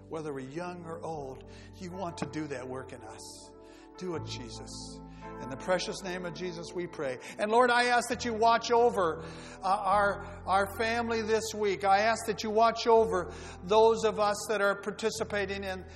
Whether 0.07 0.33
we're 0.33 0.47
young 0.49 0.85
or 0.85 1.03
old, 1.03 1.43
you 1.79 1.91
want 1.91 2.17
to 2.19 2.25
do 2.27 2.47
that 2.47 2.67
work 2.67 2.93
in 2.93 3.01
us 3.01 3.49
Do 3.97 4.15
it, 4.15 4.25
Jesus. 4.25 4.99
In 5.41 5.49
the 5.49 5.57
precious 5.57 6.01
name 6.03 6.25
of 6.25 6.33
Jesus, 6.33 6.67
we 6.73 6.87
pray. 6.87 7.17
And 7.39 7.51
Lord, 7.51 7.69
I 7.71 7.85
ask 7.85 8.07
that 8.09 8.23
you 8.23 8.33
watch 8.33 8.71
over 8.71 9.23
uh, 9.63 9.67
our, 9.67 10.25
our 10.45 10.77
family 10.77 11.21
this 11.21 11.53
week. 11.53 11.83
I 11.83 11.99
ask 11.99 12.25
that 12.27 12.43
you 12.43 12.49
watch 12.49 12.87
over 12.87 13.31
those 13.63 14.03
of 14.03 14.19
us 14.19 14.37
that 14.49 14.61
are 14.61 14.75
participating 14.75 15.63
in 15.63 15.83